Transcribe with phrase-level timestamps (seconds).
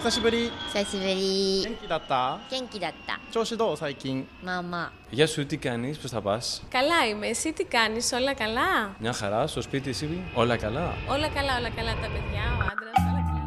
[0.00, 8.96] 久しぶり久しぶり元気だった元気だった調子どう最近まあまあ Γεια σου, τι κάνεις, πώς θα πας Καλά είμαι, εσύ τι κάνεις, όλα καλά
[8.98, 12.96] Μια χαρά, στο σπίτι εσύ, όλα καλά Όλα καλά, όλα καλά τα παιδιά, ο άντρας,
[13.08, 13.44] όλα καλά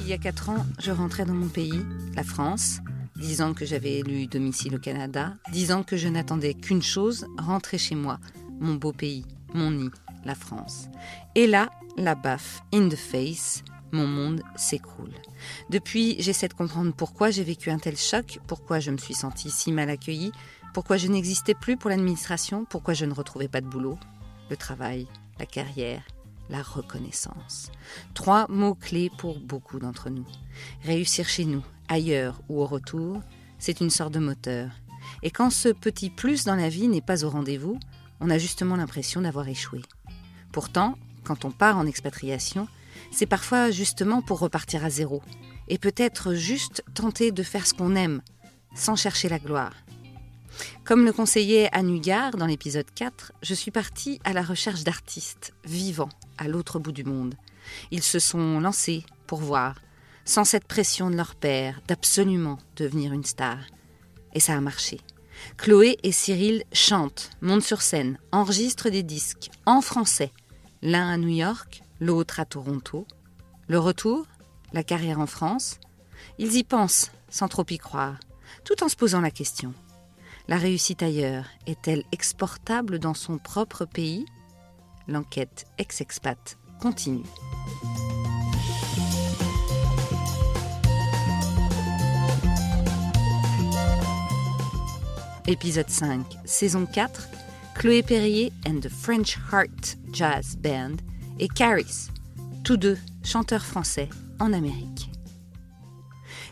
[0.00, 1.80] Il y a quatre ans, je rentrais dans mon pays,
[2.16, 2.66] la France,
[3.24, 7.18] dix ans que j'avais élu domicile au Canada, dix ans que je n'attendais qu'une chose,
[7.50, 8.16] rentrer chez moi,
[8.66, 9.24] mon beau pays,
[9.54, 9.92] mon nid,
[10.24, 10.76] la France.
[11.40, 11.64] Et là,
[11.97, 15.13] la baffe, in the face, mon monde s'écroule.
[15.69, 19.49] Depuis, j'essaie de comprendre pourquoi j'ai vécu un tel choc, pourquoi je me suis sentie
[19.49, 20.31] si mal accueillie,
[20.73, 23.97] pourquoi je n'existais plus pour l'administration, pourquoi je ne retrouvais pas de boulot,
[24.49, 25.07] le travail,
[25.39, 26.03] la carrière,
[26.49, 27.71] la reconnaissance.
[28.13, 30.27] Trois mots-clés pour beaucoup d'entre nous.
[30.83, 33.21] Réussir chez nous, ailleurs ou au retour,
[33.59, 34.69] c'est une sorte de moteur.
[35.23, 37.79] Et quand ce petit plus dans la vie n'est pas au rendez-vous,
[38.19, 39.81] on a justement l'impression d'avoir échoué.
[40.51, 40.95] Pourtant,
[41.27, 42.67] quand on part en expatriation,
[43.11, 45.21] c'est parfois justement pour repartir à zéro.
[45.67, 48.21] Et peut-être juste tenter de faire ce qu'on aime,
[48.73, 49.73] sans chercher la gloire.
[50.85, 55.53] Comme le conseillait Anne Hugard dans l'épisode 4, je suis partie à la recherche d'artistes
[55.65, 57.35] vivants à l'autre bout du monde.
[57.91, 59.75] Ils se sont lancés pour voir,
[60.23, 63.57] sans cette pression de leur père d'absolument devenir une star.
[64.33, 64.99] Et ça a marché.
[65.57, 70.31] Chloé et Cyril chantent, montent sur scène, enregistrent des disques en français,
[70.81, 73.05] l'un à New York, l'autre à Toronto.
[73.67, 74.25] Le retour,
[74.73, 75.79] la carrière en France,
[76.37, 78.19] ils y pensent sans trop y croire,
[78.63, 79.73] tout en se posant la question.
[80.47, 84.25] La réussite ailleurs est-elle exportable dans son propre pays?
[85.07, 87.23] L'enquête ex-expat continue.
[95.49, 97.29] Épisode 5, saison 4,
[97.79, 100.95] Chloé Perrier and the French Heart Jazz Band
[101.37, 102.07] et Caris,
[102.63, 105.11] tous deux chanteurs français en Amérique.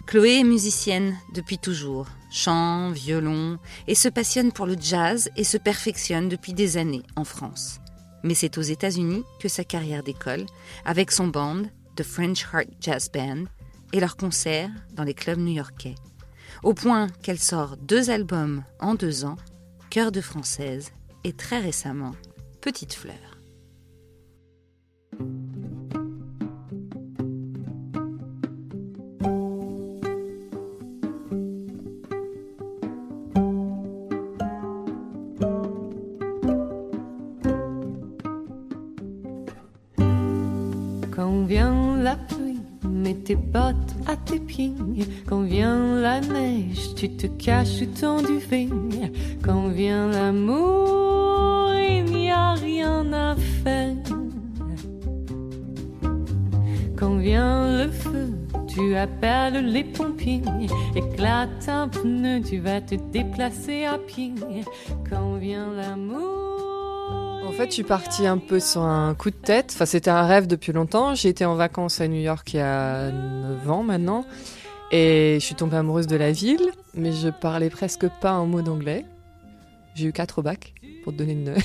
[0.05, 5.58] Chloé est musicienne depuis toujours, chant, violon, et se passionne pour le jazz et se
[5.58, 7.80] perfectionne depuis des années en France.
[8.21, 10.45] Mais c'est aux États-Unis que sa carrière décolle,
[10.85, 11.64] avec son band,
[11.95, 13.45] The French Heart Jazz Band,
[13.93, 15.95] et leurs concerts dans les clubs new-yorkais.
[16.61, 19.37] Au point qu'elle sort deux albums en deux ans,
[19.89, 20.91] Cœur de Française
[21.25, 22.11] et très récemment
[22.61, 23.15] Petite Fleur.
[41.11, 43.73] Quand vient la pluie, mets tes bottes
[44.05, 44.73] à tes pieds.
[45.25, 48.67] Quand vient la neige, tu te caches sous ton duvet.
[49.43, 50.95] Quand vient l'amour,
[57.25, 58.30] vient le feu,
[58.67, 60.43] tu appelles les pompiers.
[60.95, 64.31] Éclate un pneu, tu vas te déplacer à pied.
[65.09, 67.41] Quand vient l'amour.
[67.47, 69.71] En fait, je suis partie un peu sur un coup de tête.
[69.73, 71.15] Enfin, c'était un rêve depuis longtemps.
[71.15, 74.23] J'ai été en vacances à New York il y a 9 ans maintenant.
[74.91, 78.61] Et je suis tombée amoureuse de la ville, mais je parlais presque pas un mot
[78.61, 79.03] d'anglais.
[79.95, 81.55] J'ai eu 4 bacs pour te donner une,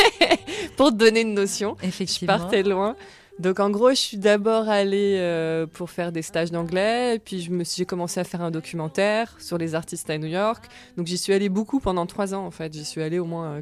[0.78, 1.76] pour te donner une notion.
[1.82, 2.38] Je Effectivement.
[2.38, 2.96] partais loin.
[3.40, 7.84] Donc en gros, je suis d'abord allée euh, pour faire des stages d'anglais, puis j'ai
[7.84, 10.64] commencé à faire un documentaire sur les artistes à New York.
[10.96, 12.72] Donc j'y suis allée beaucoup pendant trois ans en fait.
[12.72, 13.60] J'y suis allée au moins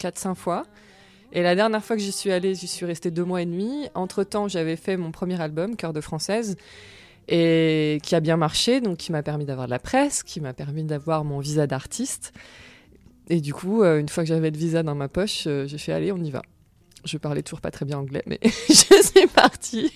[0.00, 0.64] 4-5 fois.
[1.32, 3.88] Et la dernière fois que j'y suis allée, j'y suis restée deux mois et demi.
[3.94, 6.56] Entre temps, j'avais fait mon premier album, Cœur de Française,
[7.28, 10.52] et qui a bien marché, donc qui m'a permis d'avoir de la presse, qui m'a
[10.52, 12.32] permis d'avoir mon visa d'artiste.
[13.28, 15.78] Et du coup, euh, une fois que j'avais le visa dans ma poche, euh, j'ai
[15.78, 16.42] fait allez, on y va.
[17.04, 19.90] Je parlais toujours pas très bien anglais, mais je suis partie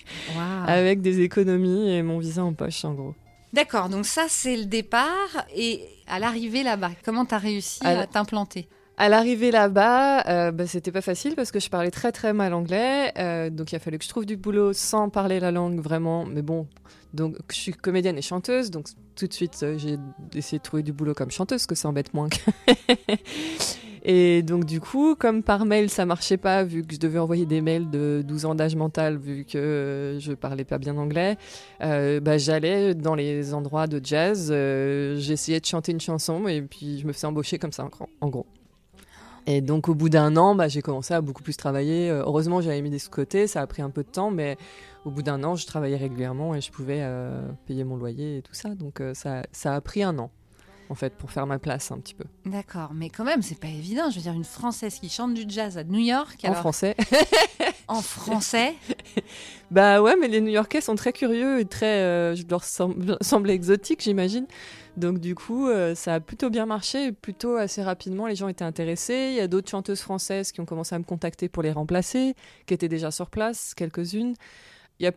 [0.67, 3.15] avec des économies et mon visa en poche, en gros.
[3.53, 7.91] D'accord, donc ça c'est le départ et à l'arrivée là-bas, comment tu as réussi À
[7.91, 8.69] à la- t'implanter?
[8.97, 12.55] À l'arrivée là-bas, euh, bah, c'était pas facile parce que je parlais très très mal
[12.55, 13.13] anglais.
[13.19, 16.25] euh, donc il a fallu que je trouve du boulot sans parler la langue vraiment.
[16.25, 16.69] Mais bon,
[17.13, 18.87] donc je suis comédienne et chanteuse, donc
[19.17, 19.97] tout de suite euh, j'ai
[20.37, 22.29] essayé de trouver du boulot comme chanteuse, que ça embête moins.
[22.29, 22.39] que-
[24.05, 27.47] et donc du coup, comme par mail ça marchait pas, vu que je devais envoyer
[27.47, 31.39] des mails de 12 ans d'âge mental, vu que euh, je parlais pas bien anglais,
[31.83, 36.61] euh, bah, j'allais dans les endroits de jazz, euh, j'essayais de chanter une chanson et
[36.61, 37.89] puis je me faisais embaucher comme ça
[38.21, 38.47] en gros-.
[39.47, 42.11] Et donc au bout d'un an, bah, j'ai commencé à beaucoup plus travailler.
[42.11, 44.59] Heureusement, j'avais mis des sous de côté, ça a pris un peu de temps, mais
[45.07, 47.07] au bout d'un an, je travaillais régulièrement et je pouvais
[47.67, 48.75] payer mon loyer et tout ça.
[48.75, 50.31] Donc ça, ça a pris un an.
[50.91, 52.25] En fait, pour faire ma place un petit peu.
[52.45, 54.11] D'accord, mais quand même, c'est pas évident.
[54.11, 56.45] Je veux dire, une Française qui chante du jazz à New York.
[56.45, 56.97] En français.
[57.87, 58.75] En français
[59.71, 63.51] Bah ouais, mais les New-Yorkais sont très curieux et très, euh, je leur sem- semble
[63.51, 64.47] exotique, j'imagine.
[64.97, 68.65] Donc du coup, euh, ça a plutôt bien marché, plutôt assez rapidement, les gens étaient
[68.65, 69.29] intéressés.
[69.33, 72.35] Il y a d'autres chanteuses françaises qui ont commencé à me contacter pour les remplacer,
[72.67, 74.35] qui étaient déjà sur place, quelques-unes.
[75.01, 75.13] Il y a,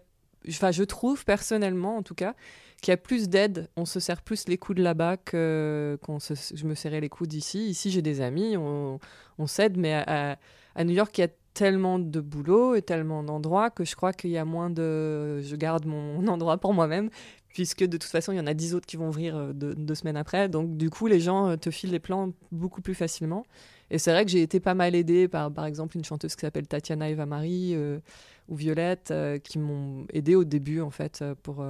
[0.50, 2.36] enfin, je trouve personnellement, en tout cas,
[2.82, 3.70] qu'il y a plus d'aide.
[3.76, 7.70] On se serre plus les coudes là-bas que qu'on je me serrais les coudes ici.
[7.70, 9.00] Ici, j'ai des amis, on,
[9.48, 10.38] s'aide, mais à,
[10.84, 14.30] New York, il y a tellement de boulot et tellement d'endroits que je crois qu'il
[14.30, 15.42] y a moins de.
[15.42, 17.10] Je garde mon endroit pour moi-même,
[17.50, 19.74] puisque de toute façon, il y en a dix autres qui vont ouvrir euh, deux,
[19.74, 20.50] deux semaines après.
[20.50, 23.46] Donc, du coup, les gens euh, te filent les plans beaucoup plus facilement.
[23.90, 26.42] Et c'est vrai que j'ai été pas mal aidée par, par exemple, une chanteuse qui
[26.42, 28.00] s'appelle Tatiana Eva Marie euh,
[28.50, 31.66] ou Violette, euh, qui m'ont aidée au début, en fait, euh, pour.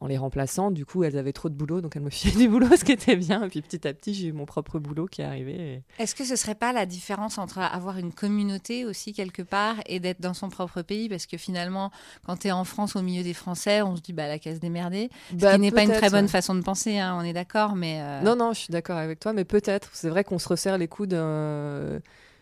[0.00, 2.48] En les remplaçant, du coup, elles avaient trop de boulot, donc elles me filaient du
[2.48, 3.42] boulot, ce qui était bien.
[3.44, 5.82] Et puis petit à petit, j'ai eu mon propre boulot qui est arrivé.
[5.98, 9.76] et- Est-ce que ce serait pas la différence entre avoir une communauté aussi quelque part
[9.86, 11.08] et d'être dans son propre pays?
[11.08, 11.90] Parce que finalement,
[12.24, 14.60] quand tu es en France au milieu des Français, on se dit bah la case
[14.60, 15.10] démerdée.
[15.30, 16.30] Ce Bah, qui n'est pas une très bonne ouais.
[16.30, 18.00] façon de penser, hein, on est d'accord, mais.
[18.00, 19.90] euh, Non, non, je suis d'accord avec toi, mais peut-être.
[19.94, 21.14] C'est vrai qu'on se resserre les coudes.
[21.14, 21.98] euh,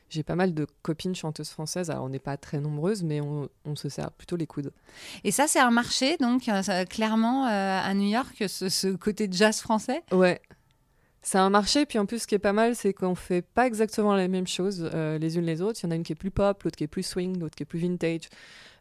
[0.08, 1.90] J'ai pas mal de copines chanteuses françaises.
[1.90, 4.72] Alors, on n'est pas très nombreuses, mais on, on se serre plutôt les coudes.
[5.24, 9.28] Et ça, c'est un marché, donc euh, clairement euh, à New York, ce, ce côté
[9.30, 10.02] jazz français?
[10.12, 10.40] Ouais.
[11.22, 13.66] C'est un marché, puis en plus, ce qui est pas mal, c'est qu'on fait pas
[13.66, 15.80] exactement la même chose euh, les unes les autres.
[15.82, 17.56] Il y en a une qui est plus pop, l'autre qui est plus swing, l'autre
[17.56, 18.28] qui est plus vintage.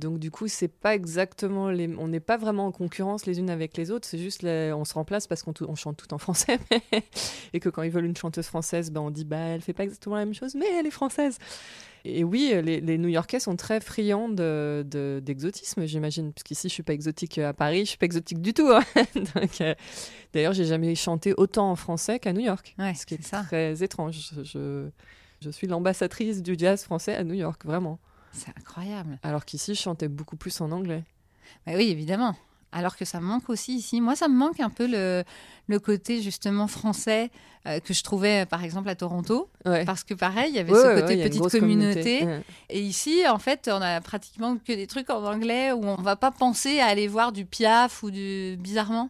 [0.02, 1.88] Donc, du coup, c'est pas exactement les.
[1.98, 4.08] On n'est pas vraiment en concurrence les unes avec les autres.
[4.08, 6.60] C'est juste, les- on se remplace parce qu'on on chante tout en français.
[7.54, 9.84] Et que quand ils veulent une chanteuse française, ben, on dit, bah, elle fait pas
[9.84, 11.38] exactement la même chose, mais elle est française.
[12.08, 16.84] Et oui, les, les New-Yorkais sont très friands de- de- d'exotisme, j'imagine, puisqu'ici, je suis
[16.84, 18.68] pas exotique à Paris, je suis pas exotique du tout.
[18.70, 18.84] hein.
[19.62, 19.74] Euh,
[20.34, 23.42] D'ailleurs, j'ai jamais chanté autant en français qu'à New York, Ouais, ce qui est ça.
[23.44, 24.32] très étrange.
[24.36, 24.90] Je, je,
[25.42, 27.98] je suis l'ambassadrice du jazz français à New York, vraiment.
[28.36, 29.18] C'est incroyable.
[29.24, 31.04] Alors qu'ici, je chantais beaucoup plus en anglais.
[31.66, 32.36] Bah oui, évidemment.
[32.72, 34.02] Alors que ça me manque aussi ici.
[34.02, 35.24] Moi, ça me manque un peu le,
[35.68, 37.32] le côté justement français
[37.68, 39.50] euh, que je trouvais par exemple à Toronto.
[39.66, 39.86] Ouais.
[39.86, 42.28] Parce que pareil, il y avait Ouais, ce côté ouais, petite communauté.
[42.70, 46.18] Et ici, en fait, on a pratiquement que des trucs en anglais où on va
[46.18, 49.10] pas penser à aller voir du Piaf ou du bizarrement.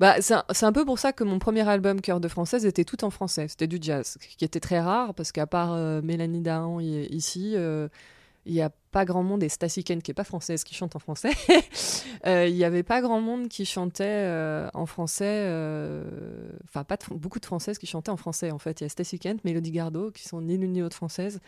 [0.00, 0.34] Bah, c'est
[0.64, 3.48] un, peu pour ça que mon premier album Cœur de française était tout en français.
[3.48, 7.88] C'était du jazz, qui était très rare parce qu'à part euh, Mélanie Dahan ici, euh,
[8.46, 10.94] il n'y a pas grand monde, et Stacy Kane qui est pas française, qui chante
[10.96, 11.30] en français.
[12.26, 14.26] Euh, Il n'y avait pas grand monde qui chantait
[14.74, 15.46] en français.
[16.64, 18.80] Enfin, pas beaucoup de françaises qui chantaient en français en fait.
[18.80, 21.38] Il y a Stacy Kent, Mélodie Gardot, qui sont ni l'une ni l'autre françaises.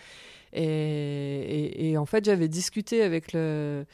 [0.53, 3.85] Et, et- et en fait, j'avais discuté avec le.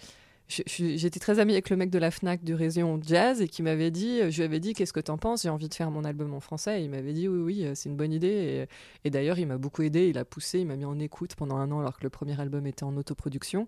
[0.48, 3.90] J'étais très amie avec le mec de la Fnac du Région Jazz et qui m'avait
[3.90, 6.34] dit, je lui avais dit qu'est-ce que t'en penses, j'ai envie de faire mon album
[6.34, 6.81] en français.
[6.81, 8.66] Et il m'avait dit oui oui euh, c'est une bonne idée.
[9.04, 11.34] Et, et d'ailleurs il m'a beaucoup aidé, il a poussé, il m'a mis en écoute
[11.34, 13.66] pendant un an alors que le premier album était en autoproduction,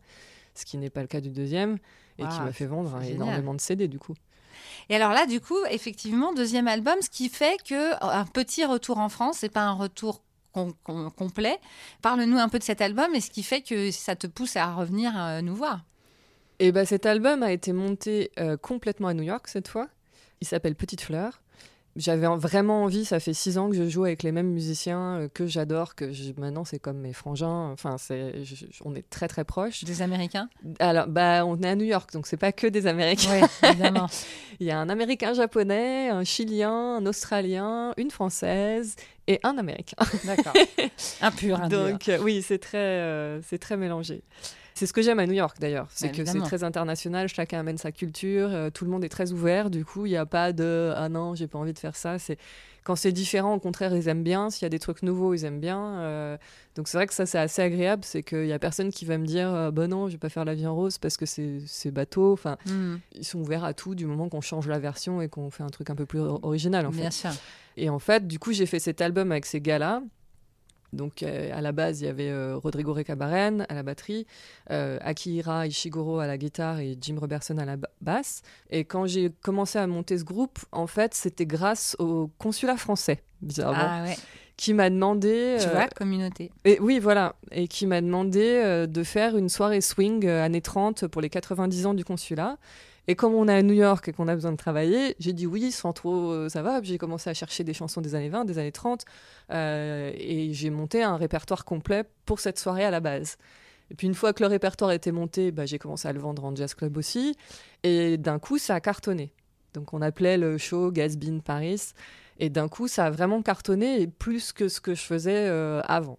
[0.54, 1.78] ce qui n'est pas le cas du deuxième
[2.18, 4.14] et qui m'a fait vendre c'est énormément de CD du coup.
[4.88, 8.64] Et alors là, du coup, effectivement, deuxième album, ce qui fait que euh, un petit
[8.64, 10.22] retour en France, c'est pas un retour
[10.52, 11.58] com- com- complet.
[12.02, 14.74] Parle-nous un peu de cet album et ce qui fait que ça te pousse à
[14.74, 15.84] revenir euh, nous voir.
[16.60, 19.88] Et ben cet album a été monté euh, complètement à New York cette fois.
[20.40, 21.40] Il s'appelle Petite Fleur.
[21.96, 25.16] J'avais en- vraiment envie, ça fait six ans que je joue avec les mêmes musiciens
[25.18, 29.08] euh, que j'adore, que je- maintenant c'est comme mes frangins, enfin c'est, je- on est
[29.10, 29.82] très très proches.
[29.84, 30.48] Des Américains?
[30.78, 33.40] Alors bah on est à New York, donc c'est pas que des Américains.
[33.40, 34.06] Oui, évidemment.
[34.60, 38.94] Il y a un Américain japonais, un Chilien, un Australien, une Française
[39.26, 39.96] et un Américain.
[40.24, 40.52] D'accord.
[41.20, 41.68] Un pur, un.
[41.68, 44.22] Donc euh, oui, c'est très, c'est très mélangé.
[44.78, 47.58] C'est ce que j'aime à New York d'ailleurs, c'est Bah, que c'est très international, chacun
[47.60, 50.24] amène sa culture, euh, tout le monde est très ouvert, du coup il n'y a
[50.26, 52.18] pas de ah non j'ai pas envie de faire ça.
[52.20, 52.38] C'est
[52.84, 54.48] quand c'est différent, au contraire ils aiment bien.
[54.50, 55.98] S'il y a des trucs nouveaux, ils aiment bien.
[56.00, 56.36] Euh,
[56.76, 59.18] donc c'est vrai que ça c'est assez agréable, c'est qu'il y a personne qui va
[59.18, 61.26] me dire euh, bah non je vais pas faire la vie en rose parce que
[61.26, 62.32] c'est bateau.
[62.32, 65.50] Enfin Hmm, ils sont ouverts à tout du moment qu'on change la version et qu'on
[65.50, 67.00] fait un truc un peu plus or- original en fait.
[67.00, 67.30] bien sûr.
[67.76, 70.02] Et en fait, du coup, j'ai fait cet album avec ces gars-là.
[70.92, 74.26] Donc, euh, à la base, il y avait euh, Rodrigo Recabaren à la batterie,
[74.70, 78.40] euh, Akihira Ishiguro à la guitare et Jim Robertson à la ba- basse.
[78.70, 83.22] Et quand j'ai commencé à monter ce groupe, en fait, c'était grâce au consulat français,
[83.42, 84.16] bizarrement, Ah ouais,
[84.56, 85.58] qui m'a demandé.
[85.60, 86.50] tu euh, vois, communauté.
[86.64, 87.34] et oui, voilà.
[87.52, 91.94] Et qui m'a demandé de faire une soirée swing années 30 pour les 90 ans
[91.94, 92.56] du consulat.
[93.08, 95.46] Et comme on est à New York et qu'on a besoin de travailler, j'ai dit
[95.46, 96.82] oui, sans trop, euh, ça va.
[96.82, 99.04] J'ai commencé à chercher des chansons des années 20, des années 30.
[99.50, 103.38] euh, et j'ai monté un répertoire complet pour cette soirée à la base.
[103.90, 106.44] Et puis une fois que le répertoire était monté, bah, j'ai commencé à le vendre
[106.44, 107.34] en jazz club aussi.
[107.82, 109.32] Et d'un coup, ça a cartonné.
[109.72, 111.92] Donc on appelait le show Gatsby in Paris.
[112.38, 116.18] Et d'un coup, ça a vraiment cartonné, plus que ce que je faisais euh, avant.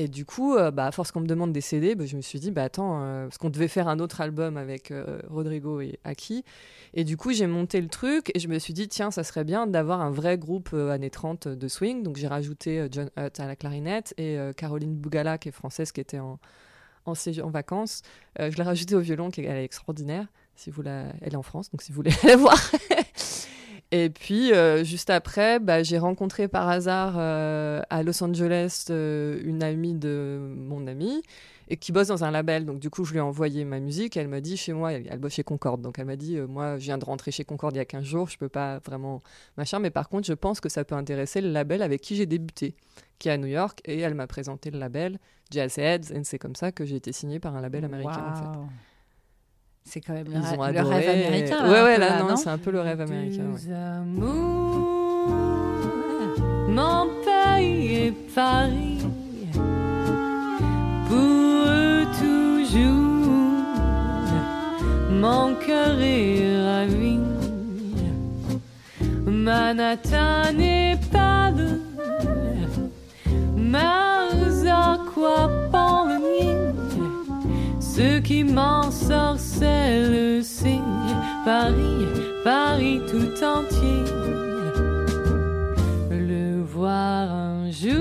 [0.00, 2.22] Et du coup, euh, bah, à force qu'on me demande des CD, bah, je me
[2.22, 5.82] suis dit, bah attends, euh, parce qu'on devait faire un autre album avec euh, Rodrigo
[5.82, 6.42] et Aki.
[6.94, 9.44] Et du coup, j'ai monté le truc et je me suis dit, tiens, ça serait
[9.44, 12.02] bien d'avoir un vrai groupe euh, années 30 de swing.
[12.02, 16.00] Donc j'ai rajouté John Hutt à la clarinette et Caroline Bougala, qui est française, qui
[16.00, 16.38] était en,
[17.04, 18.00] en, en vacances.
[18.38, 20.28] Je l'ai rajoutée au violon, qui est extraordinaire.
[20.56, 21.12] Si vous la...
[21.20, 22.58] Elle est en France, donc si vous voulez la voir.
[23.92, 29.40] Et puis, euh, juste après, bah, j'ai rencontré par hasard euh, à Los Angeles euh,
[29.44, 31.22] une amie de mon ami
[31.68, 32.64] et qui bosse dans un label.
[32.64, 34.16] Donc, du coup, je lui ai envoyé ma musique.
[34.16, 35.82] Elle m'a dit chez moi, elle, bosse chez Concorde.
[35.82, 38.04] Donc, elle m'a dit Moi, je viens de rentrer chez Concorde il y a 15
[38.04, 39.22] jours, je peux pas vraiment
[39.56, 39.80] machin.
[39.80, 42.76] Mais par contre, je pense que ça peut intéresser le label avec qui j'ai débuté,
[43.18, 43.80] qui est à New York.
[43.84, 45.18] Et elle m'a présenté le label
[45.50, 46.12] Jazz Heads.
[46.14, 48.34] Et c'est comme ça que j'ai été signé par un label américain.
[49.84, 50.94] C'est quand même le, Ils rê- ont le adoré.
[50.96, 51.62] rêve américain.
[51.64, 53.44] là, ouais, ouais, là, là, non, c'est un peu le rêve américain.
[53.52, 53.74] ouais.
[53.74, 55.28] Amours,
[56.68, 58.98] mon pays et Paris,
[61.08, 63.26] pour eux toujours,
[65.10, 67.18] mon cœur est ravi.
[69.26, 71.78] Manhattan est pâle,
[73.56, 76.59] Mars à quoi le
[78.00, 80.80] ce qui m'ensorcelle, c'est
[81.44, 82.06] Paris,
[82.42, 84.04] Paris tout entier.
[86.10, 87.92] Le voir un jour,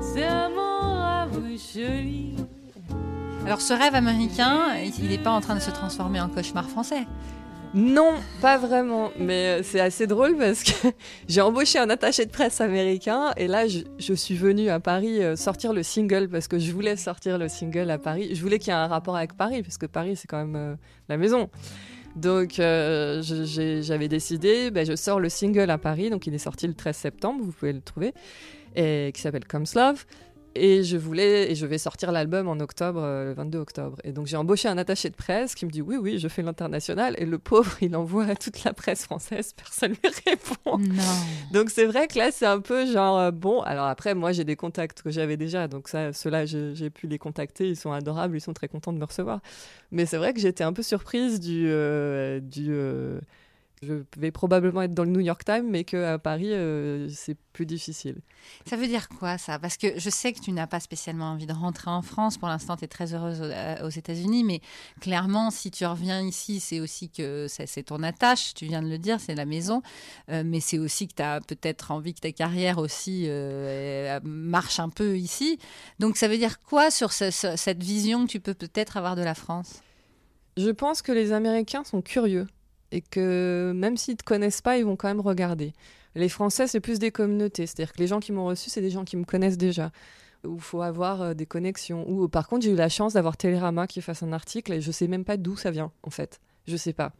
[0.00, 2.36] c'est mon rêve joli.
[3.44, 7.06] Alors ce rêve américain, il n'est pas en train de se transformer en cauchemar français.
[7.76, 9.12] Non, pas vraiment.
[9.18, 10.88] Mais euh, c'est assez drôle parce que
[11.28, 15.36] j'ai embauché un attaché de presse américain et là, je, suis venue à Paris euh,
[15.36, 18.30] sortir le single parce que je voulais sortir le single à Paris.
[18.34, 20.56] Je voulais qu'il y ait un rapport avec Paris parce que Paris, c'est quand même
[20.56, 20.74] euh,
[21.10, 21.50] la maison.
[22.16, 26.08] Donc, j'avais décidé, ben, je sors le single à Paris.
[26.08, 28.14] Donc, il est sorti le 13 septembre, vous pouvez le trouver,
[28.74, 30.06] et qui s'appelle Comes Love.
[30.56, 33.98] Et je voulais, et je vais sortir l'album en octobre, euh, le 22 octobre.
[34.04, 36.42] Et donc j'ai embauché un attaché de presse qui me dit oui, oui, je fais
[36.42, 37.14] l'international.
[37.18, 40.78] Et le pauvre, il envoie à toute la presse française, personne lui répond.
[40.78, 41.02] Non.
[41.52, 43.60] Donc c'est vrai que là, c'est un peu genre euh, bon.
[43.62, 47.18] Alors après, moi, j'ai des contacts que j'avais déjà, donc ça, ceux-là, j'ai pu les
[47.18, 47.68] contacter.
[47.68, 49.40] Ils sont adorables, ils sont très contents de me recevoir.
[49.90, 52.74] Mais c'est vrai que j'étais un peu surprise du euh, du.
[53.82, 57.66] Je vais probablement être dans le New York Times, mais qu'à Paris, euh, c'est plus
[57.66, 58.16] difficile.
[58.66, 59.58] Ça veut dire quoi ça?
[59.58, 62.38] Parce que je sais que tu n'as pas spécialement envie de rentrer en France.
[62.38, 64.44] Pour l'instant, tu es très heureuse euh, aux États-Unis.
[64.44, 64.60] Mais
[65.00, 68.54] clairement, si tu reviens ici, c'est aussi que c'est ton attache.
[68.54, 69.82] Tu viens de le dire, c'est la maison.
[70.30, 74.80] Euh, mais c'est aussi que tu as peut-être envie que ta carrière aussi euh, marche
[74.80, 75.58] un peu ici.
[75.98, 79.16] Donc ça veut dire quoi sur ce- ce- cette vision que tu peux peut-être avoir
[79.16, 79.80] de la France?
[80.56, 82.46] Je pense que les Américains sont curieux
[82.92, 85.72] et que même s'ils ne te connaissent pas, ils vont quand même regarder.
[86.14, 87.66] Les Français, c'est plus des communautés.
[87.66, 89.90] C'est-à-dire que les gens qui m'ont reçu, c'est des gens qui me connaissent déjà.
[90.44, 92.08] Où il faut avoir euh, des connexions.
[92.08, 94.90] Ou par contre, j'ai eu la chance d'avoir Télérama qui fasse un article et je
[94.90, 96.40] sais même pas d'où ça vient, en fait.
[96.66, 97.12] Je sais pas.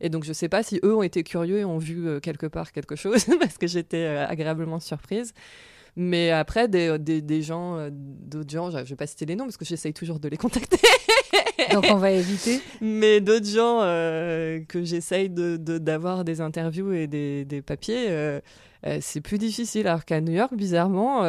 [0.00, 2.46] Et donc, je sais pas si eux ont été curieux et ont vu euh, quelque
[2.46, 5.32] part quelque chose, parce que j'étais euh, agréablement surprise.
[5.98, 9.44] Mais après, des, des, des gens, euh, d'autres gens, je vais pas citer les noms
[9.44, 10.78] parce que j'essaye toujours de les contacter.
[11.72, 12.60] Donc on va éviter.
[12.80, 18.06] Mais d'autres gens euh, que j'essaye de- de- d'avoir des interviews et des, des papiers,
[18.08, 18.40] euh,
[18.86, 19.86] euh, c'est plus difficile.
[19.88, 21.22] Alors qu'à New York, bizarrement,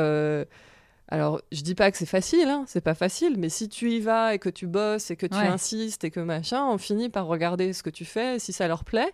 [1.10, 4.00] alors je dis pas que c'est facile, hein, c'est pas facile, mais si tu y
[4.02, 5.48] vas et que tu bosses et que tu Ouais.
[5.48, 8.36] insistes et que machin, on finit par regarder ce que tu fais.
[8.36, 9.14] Et si ça leur plaît,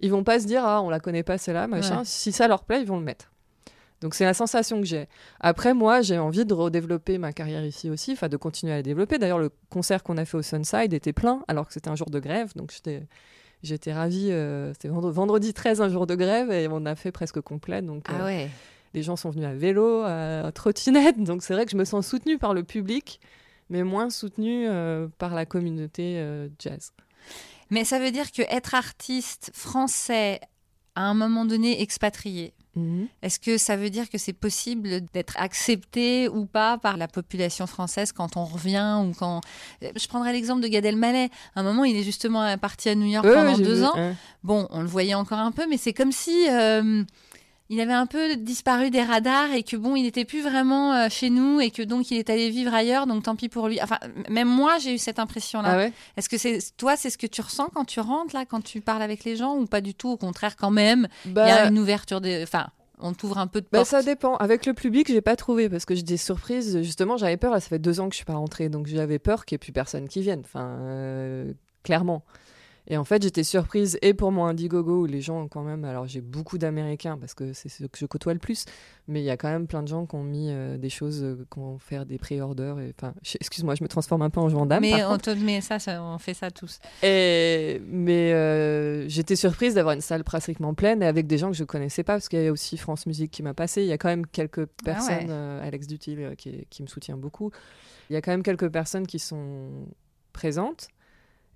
[0.00, 1.98] ils vont pas se dire ah on la connaît pas celle-là, machin.
[1.98, 2.04] Ouais.
[2.04, 3.30] Si ça leur plaît, ils vont le mettre.
[4.00, 5.08] Donc c'est la sensation que j'ai.
[5.40, 8.82] Après, moi, j'ai envie de redévelopper ma carrière ici aussi, enfin de continuer à la
[8.82, 9.18] développer.
[9.18, 12.08] D'ailleurs, le concert qu'on a fait au Sunside était plein, alors que c'était un jour
[12.10, 13.02] de grève, donc j'étais,
[13.62, 14.28] j'étais ravie.
[14.32, 17.82] euh, c'était vendre- vendredi 13, un jour de grève, et on a fait presque complet.
[17.82, 18.48] Donc euh, Ah ouais.
[18.94, 22.06] les gens sont venus à vélo, à trottinette, donc c'est vrai que je me sens
[22.06, 23.20] soutenue par le public,
[23.68, 26.92] mais moins soutenue euh, par la communauté euh, jazz.
[27.68, 30.40] Mais ça veut dire que être artiste français
[30.96, 32.52] à un moment donné expatrié,
[33.22, 37.66] Est-ce que ça veut dire que c'est possible d'être accepté ou pas par la population
[37.66, 39.40] française quand on revient ou quand
[39.82, 41.28] je prendrai l'exemple de Gad Elmaleh.
[41.54, 43.94] À un moment, il est justement parti à New York pendant deux vu, ans.
[43.96, 44.14] hein.
[44.42, 47.04] Bon, on le voyait encore un peu, mais c'est comme si euh,
[47.72, 51.06] il avait un peu disparu des radars et que bon, il n'était plus vraiment euh,
[51.08, 53.06] chez nous et que donc il est allé vivre ailleurs.
[53.06, 53.80] Donc tant pis pour lui.
[53.80, 53.98] Enfin,
[54.28, 55.68] même moi, j'ai eu cette impression-là.
[55.72, 55.92] Ah ouais?
[56.16, 58.80] Est-ce que c'est toi, c'est ce que tu ressens quand tu rentres là, quand tu
[58.80, 60.08] parles avec les gens ou pas du tout?
[60.10, 62.42] Au contraire, quand même, il y a Bah, une ouverture de.
[62.42, 62.66] Enfin,
[62.98, 63.88] on t'ouvre un peu de Bah, porte.
[63.88, 64.36] ça dépend.
[64.36, 66.82] Avec le public, j'ai pas trouvé parce que j'ai des surprises.
[66.82, 67.52] Justement, j'avais peur.
[67.52, 69.56] Là, ça fait deux ans que je suis pas rentrée, donc j'avais peur qu'il y
[69.56, 70.42] ait plus personne qui vienne.
[70.44, 71.52] Enfin, euh,
[71.84, 72.24] clairement.
[72.86, 76.06] Et en fait, j'étais surprise, et pour mon Indiegogo, où les gens, quand même, alors
[76.06, 78.64] j'ai beaucoup d'Américains, parce que c'est ce que je côtoie le plus,
[79.06, 81.22] mais il y a quand même plein de gens qui ont mis euh, des choses,
[81.22, 82.76] euh, qui ont fait des pré-orders.
[82.96, 84.80] Enfin, excuse-moi, je me transforme un peu en dame.
[84.80, 86.80] mais, par on, te- mais ça, ça, on fait ça tous.
[87.02, 91.56] Et, mais euh, j'étais surprise d'avoir une salle pratiquement pleine et avec des gens que
[91.56, 93.82] je connaissais pas, parce qu'il y a aussi France Musique qui m'a passé.
[93.82, 95.26] Il y a quand même quelques personnes, ouais.
[95.30, 97.50] euh, Alex Dutil qui, qui me soutient beaucoup.
[98.08, 99.68] Il y a quand même quelques personnes qui sont
[100.32, 100.88] présentes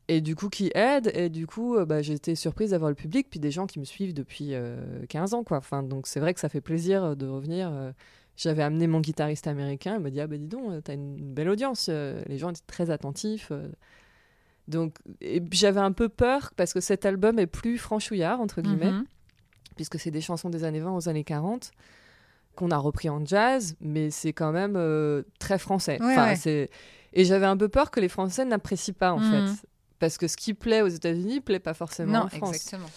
[0.08, 1.10] et du coup qui aident.
[1.14, 3.84] Et du coup, euh, bah, j'étais surprise d'avoir le public, puis des gens qui me
[3.84, 5.44] suivent depuis euh, 15 ans.
[5.44, 5.58] Quoi.
[5.58, 7.70] Enfin, donc c'est vrai que ça fait plaisir euh, de revenir.
[7.72, 7.92] euh,
[8.36, 11.48] j'avais amené mon guitariste américain, il m'a dit Ah, bah dis donc, t'as une belle
[11.48, 11.88] audience.
[11.88, 13.52] les gens étaient très attentifs.
[14.66, 14.96] Donc,
[15.52, 19.04] j'avais un peu peur parce que cet album est plus franchouillard, entre guillemets, Mhm.
[19.76, 21.70] puisque c'est des chansons des années 20 aux années 40
[22.56, 25.98] qu'on a repris en jazz, mais c'est quand même euh, très français.
[26.00, 26.36] Ouais, Enfin, ouais.
[26.36, 26.70] c'est-
[27.12, 29.30] Et j'avais un peu peur que les Français n'apprécient pas, en Mhm.
[29.48, 29.66] fait.
[29.98, 32.56] Parce que ce qui plaît aux États-Unis plaît pas forcément Non, en France.
[32.56, 32.90] exactement.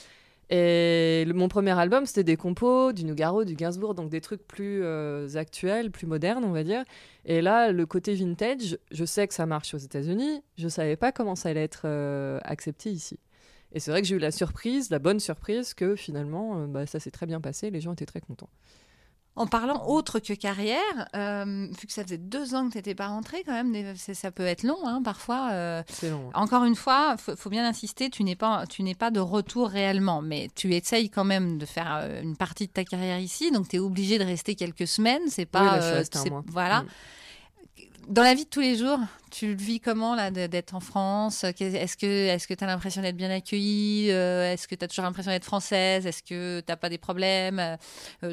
[0.50, 4.48] Et le- mon premier album, c'était des compos, du Nougaro, du Gainsbourg, donc des trucs
[4.48, 6.84] plus euh, actuels, plus modernes, on va dire.
[7.26, 11.12] Et là, le côté vintage, je sais que ça marche aux États-Unis, je savais pas
[11.12, 13.20] comment ça allait être euh, accepté ici.
[13.74, 16.86] Et c'est vrai que j'ai eu la surprise, la bonne surprise, que finalement, euh, bah,
[16.86, 18.50] ça s'est très bien passé, les gens étaient très contents.
[19.38, 22.96] En parlant autre que carrière, euh, vu que ça faisait deux ans que tu n'étais
[22.96, 25.50] pas rentrée, quand même, ça peut être long, hein, parfois.
[25.52, 26.30] euh, C'est long.
[26.34, 29.70] Encore une fois, faut, faut bien insister, tu n'es pas, tu n'es pas de retour
[29.70, 33.52] réellement, mais tu essayes quand même de faire euh, une partie de ta carrière ici,
[33.52, 35.22] donc tu es obligé de rester quelques semaines.
[35.30, 36.44] C'est pas, Oui, là, je suis euh, restée un c'est- mois.
[36.48, 36.82] voilà.
[36.82, 36.88] Mm.
[38.08, 39.00] Dans la vie de tous les jours,
[39.32, 41.44] tu le vis comment là d'être en France?
[41.44, 44.12] Est-ce que est-ce que tu as l'impression d'être bien accueillie?
[44.12, 46.06] Euh, Est-ce que tu as toujours l'impression d'être française?
[46.06, 47.60] Est-ce que tu pas des problèmes?
[47.60, 47.76] Euh,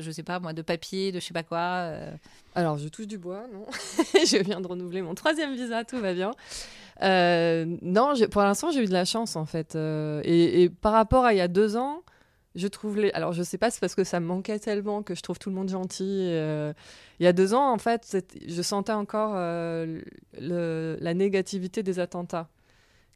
[0.00, 2.12] Je sais pas moi, de papier, de je sais pas quoi euh.
[2.54, 3.66] Alors, je touche du bois, non
[4.14, 6.30] Je viens de renouveler mon troisième visa, tout va bien.
[7.02, 9.74] Euh, non, pour l'instant, j'ai eu de la chance, en fait.
[9.74, 12.04] Et par rapport à il y a deux ans,
[12.54, 13.10] je trouve les...
[13.12, 15.50] Alors, je sais pas, c'est parce que ça me manquait tellement que je trouve tout
[15.50, 16.28] le monde gentil.
[16.30, 16.72] euh,
[17.18, 20.00] Il y a deux ans, en fait, je sentais encore euh,
[20.38, 22.48] la négativité des attentats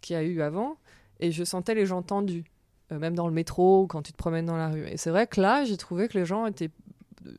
[0.00, 0.76] qu'il y a eu avant.
[1.20, 2.44] Et je sentais les gens tendus,
[2.92, 4.86] euh, même dans le métro ou quand tu te promènes dans la rue.
[4.88, 6.70] Et c'est vrai que là, j'ai trouvé que les gens étaient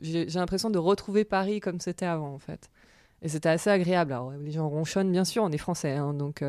[0.01, 2.69] j'ai l'impression de retrouver Paris comme c'était avant, en fait.
[3.21, 4.15] Et c'était assez agréable.
[4.41, 6.43] Les gens ronchonnent, bien sûr, on est français, hein, donc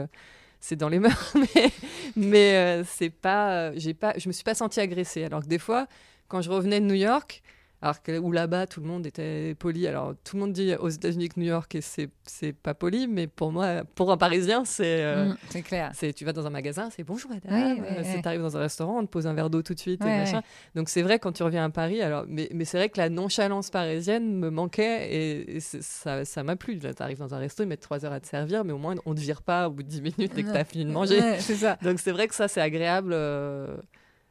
[0.61, 1.70] c'est dans les mœurs, mais,
[2.16, 5.25] mais euh, c'est pas, euh, j'ai pas, je me suis pas sentie agressée.
[5.25, 5.87] Alors que des fois,
[6.29, 7.42] quand je revenais de New York,
[7.83, 9.87] alors que où là-bas tout le monde était poli.
[9.87, 13.07] Alors tout le monde dit aux États-Unis que New York et c'est c'est pas poli,
[13.09, 15.90] mais pour moi, pour un Parisien, c'est euh, Mm, c'est clair.
[15.95, 17.53] c'est tu vas dans un magasin, c'est bonjour madame.
[17.53, 18.23] Ouais, ouais, Euh, c'est ouais.
[18.23, 20.43] t'arrives dans un restaurant, on te pose un verre d'eau tout de suite et machin.
[20.75, 23.09] Donc c'est vrai quand tu reviens à Paris, alors mais, mais c'est vrai que la
[23.09, 26.79] nonchalance parisienne me manquait et, et ça ça m'a plu.
[26.79, 28.95] Là t'arrives dans un resto, ils mettent trois heures à te servir, mais au moins
[29.07, 31.21] on te vire pas au bout de 10 minutes dès que t'as fini de manger.
[31.40, 31.79] C'est ça.
[31.83, 33.12] Donc c'est vrai que ça c'est agréable.
[33.14, 33.77] euh,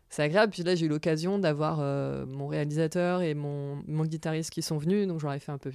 [0.10, 0.52] C'est agréable.
[0.52, 4.78] Puis là, j'ai eu l'occasion d'avoir euh, mon réalisateur et mon, mon guitariste qui sont
[4.78, 5.72] venus, donc j'en ai fait un peu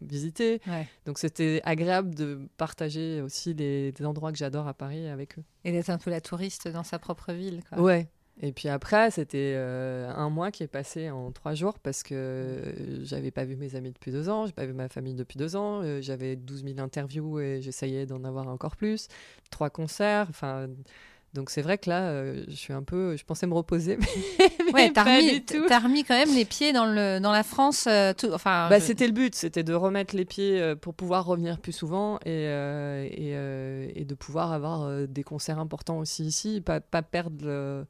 [0.00, 0.60] visiter.
[0.66, 0.86] Ouais.
[1.06, 5.42] Donc c'était agréable de partager aussi les, des endroits que j'adore à Paris avec eux.
[5.64, 7.62] Et d'être un peu la touriste dans sa propre ville.
[7.68, 7.80] Quoi.
[7.80, 8.08] Ouais.
[8.40, 12.74] Et puis après, c'était euh, un mois qui est passé en trois jours parce que
[13.02, 15.54] j'avais pas vu mes amis depuis deux ans, j'ai pas vu ma famille depuis deux
[15.54, 19.06] ans, euh, j'avais 12 000 interviews et j'essayais d'en avoir encore plus,
[19.50, 20.68] trois concerts, enfin.
[21.34, 23.96] Donc c'est vrai que là, euh, je suis un peu, je pensais me reposer,
[24.38, 27.86] mais, mais Ouais, t'as remis, quand même les pieds dans, le, dans la France.
[27.88, 30.94] euh, tout, enfin, Bah, je- C'était le but, c'était de remettre les pieds euh, pour
[30.94, 36.24] pouvoir revenir plus souvent et, euh, et, et de pouvoir avoir des concerts importants aussi
[36.24, 37.84] ici, pas, pas perdre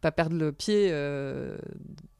[0.00, 0.88] pas perdre le pied.
[0.90, 1.56] euh,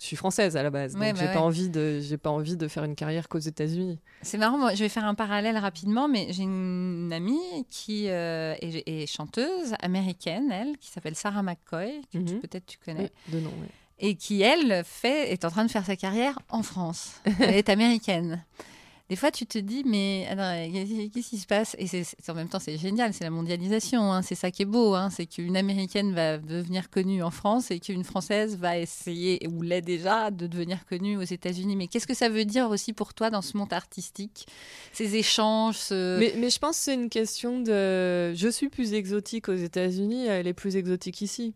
[0.00, 1.32] je suis française à la base, Ouais, donc bah j'ai ouais.
[1.34, 3.98] pas envie de j'ai pas envie de faire une carrière qu'aux États-Unis.
[4.22, 7.38] C'est marrant, moi, je vais faire un parallèle rapidement, mais j'ai une amie
[7.70, 12.40] qui euh, est, est chanteuse américaine, elle, qui s'appelle Sarah McCoy, que Mhm.
[12.40, 13.52] peut-être tu connais, Oui, de nom.
[13.60, 13.68] oui.
[13.98, 17.20] et qui, elle, fait, est en train de faire sa carrière en France.
[17.40, 18.44] Elle est américaine.
[19.08, 20.26] Des fois, tu te dis, mais
[21.14, 21.76] qu'est-ce qui se passe?
[21.78, 21.88] Et
[22.28, 25.10] en même temps, c'est génial, c'est la mondialisation, hein, c'est ça qui est beau, hein,
[25.10, 29.80] c'est qu'une américaine va devenir connue en France et qu'une française va essayer, ou l'est
[29.80, 31.76] déjà, de devenir connue aux États-Unis.
[31.76, 34.48] Mais qu'est-ce que ça veut dire aussi pour toi dans ce monde artistique?
[34.92, 35.90] Ces échanges.
[35.90, 38.34] Mais, mais je pense que c'est une question de.
[38.34, 41.54] Je suis plus exotique aux États-Unis, elle est plus exotique ici.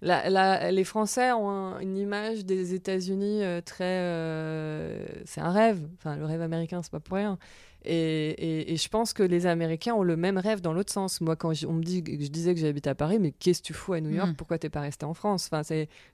[0.00, 3.84] La- la- les Français ont un- une image des États-Unis euh, très.
[3.84, 5.80] euh, c'est un rêve.
[5.96, 7.36] Enfin, le rêve américain, c'est pas pour rien.
[7.84, 11.20] Et, et- et je pense que les Américains ont le même rêve dans l'autre sens.
[11.20, 13.72] Moi, quand on me dit, je disais que j'habite à Paris, mais qu'est-ce que tu
[13.72, 14.30] fous à New York?
[14.30, 14.34] Mm.
[14.36, 15.48] Pourquoi t'es pas resté en France?
[15.52, 15.62] Enfin,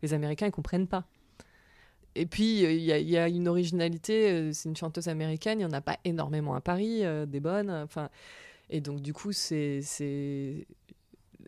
[0.02, 1.04] les Américains, ils comprennent pas.
[2.14, 4.30] Et puis, il y, a- y une originalité.
[4.30, 5.58] euh, C'est une chanteuse américaine.
[5.60, 7.70] Il n'y en a pas énormément à Paris, euh, des bonnes.
[7.70, 8.08] Enfin,
[8.70, 9.80] et donc, du coup, c'est...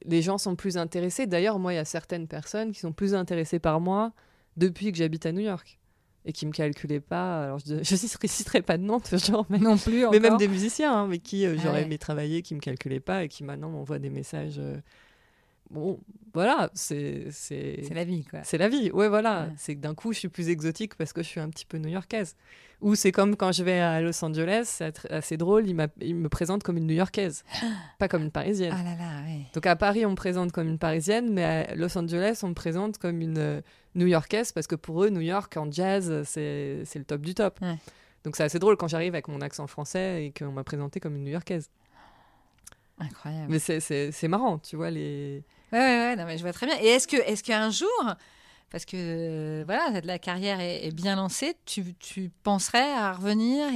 [0.05, 1.27] les gens sont plus intéressés.
[1.27, 4.13] D'ailleurs, moi, il y a certaines personnes qui sont plus intéressées par moi
[4.57, 5.79] depuis que j'habite à New York
[6.25, 7.45] et qui me calculaient pas.
[7.45, 10.05] Alors, je ne citerai pas de nom, genre, mais, Non plus.
[10.11, 11.83] mais même des musiciens hein, avec qui euh, Ah j'aurais ouais.
[11.85, 14.57] aimé travailler, qui me calculaient pas et qui maintenant m'envoient des messages.
[14.59, 14.77] euh,
[15.71, 16.01] Bon,
[16.33, 18.41] voilà, c'est c'est la vie, quoi.
[18.45, 18.91] c'est la vie.
[18.91, 19.45] Ouais, voilà.
[19.45, 19.53] Ouais.
[19.57, 21.79] C'est que d'un coup, je suis plus exotique parce que je suis un petit peu
[21.79, 22.37] new-yorkaise.
[22.83, 26.63] Ou c'est comme quand je vais à Los Angeles, c'est assez drôle, ils me présentent
[26.63, 27.43] comme une new-yorkaise,
[27.99, 28.75] pas comme une parisienne.
[28.77, 29.47] Ah là là, ouais.
[29.55, 32.55] Donc à Paris, on me présente comme une parisienne, mais à Los Angeles, on me
[32.55, 33.61] présente comme une euh,
[33.95, 37.59] new-yorkaise parce que pour eux, New York en jazz, c'est le top du top.
[37.63, 37.77] Ouais.
[38.25, 41.17] Donc c'est assez drôle quand j'arrive avec mon accent français et qu'on m'a présenté comme
[41.17, 41.71] une new-yorkaise.
[42.99, 43.47] Incroyable.
[43.49, 45.45] Mais c'est marrant, tu vois, les.
[45.73, 46.77] Ouais, ouais, non, mais je vois très bien.
[46.81, 48.15] Et est-ce que, est-ce qu'un jour,
[48.71, 53.67] parce que voilà, la carrière est, bien lancée, tu, tu penserais à revenir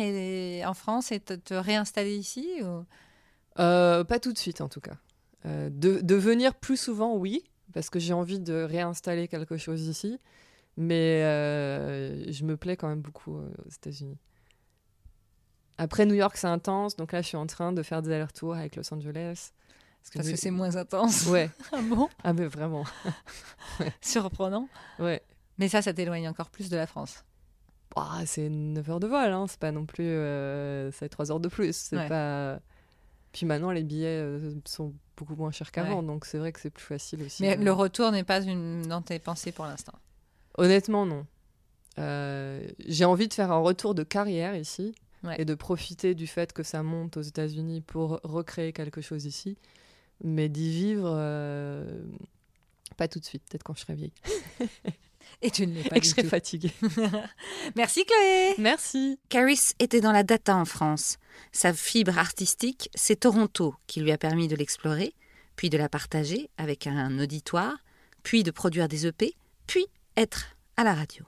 [0.68, 2.85] en France et te, réinstaller ici ou...
[3.59, 4.96] Euh, pas tout de suite en tout cas.
[5.44, 9.83] Euh, de, de venir plus souvent, oui, parce que j'ai envie de réinstaller quelque chose
[9.83, 10.18] ici.
[10.76, 14.18] Mais euh, je me plais quand même beaucoup aux États-Unis.
[15.79, 18.55] Après New York, c'est intense, donc là je suis en train de faire des allers-retours
[18.55, 19.53] avec Los Angeles.
[20.15, 21.27] Parce que c'est moins intense.
[21.27, 22.09] Ouais, Ah bon?
[22.25, 22.85] Ah mais vraiment.
[24.01, 24.69] Surprenant.
[24.99, 25.23] Ouais.
[25.59, 27.25] Mais ça, ça t'éloigne encore plus de la France.
[27.97, 29.47] Ah, c'est 9 heures de vol, hein.
[29.49, 30.05] c'est pas non plus.
[30.07, 31.75] euh, c'est 3 heures de plus.
[31.77, 32.09] C'est Ouais.
[32.09, 32.61] pas.
[33.33, 36.71] Puis maintenant, les billets euh, sont beaucoup moins chers qu'avant, donc c'est vrai que c'est
[36.71, 37.43] plus facile aussi.
[37.43, 38.83] Mais le retour n'est pas une...
[38.83, 39.93] dans tes pensées pour l'instant.
[40.59, 41.27] Honnêtement, non.
[41.99, 45.37] Euh, j'ai envie de faire un retour de carrière ici Ouais.
[45.39, 49.59] et de profiter du fait que ça monte aux États-Unis pour recréer quelque chose ici.
[50.22, 52.02] Mais d'y vivre, euh,
[52.96, 54.12] pas tout de suite, peut-être quand je serai vieille
[55.42, 56.28] Et tu ne l'es pas et que je serai tout.
[56.28, 56.72] fatiguée.
[57.76, 59.18] Merci Chloé Merci.
[59.28, 61.16] Caris était dans la data en France.
[61.52, 65.14] Sa fibre artistique, c'est Toronto qui lui a permis de l'explorer,
[65.56, 67.76] puis de la partager avec un auditoire,
[68.22, 69.35] puis de produire des EP,
[69.66, 71.24] puis être à la radio.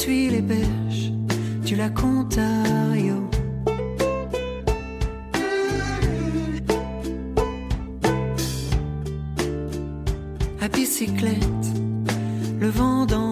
[0.00, 1.12] On suit les berges
[1.62, 3.28] du lac Ontario.
[10.58, 11.66] À bicyclette,
[12.58, 13.29] le vent dans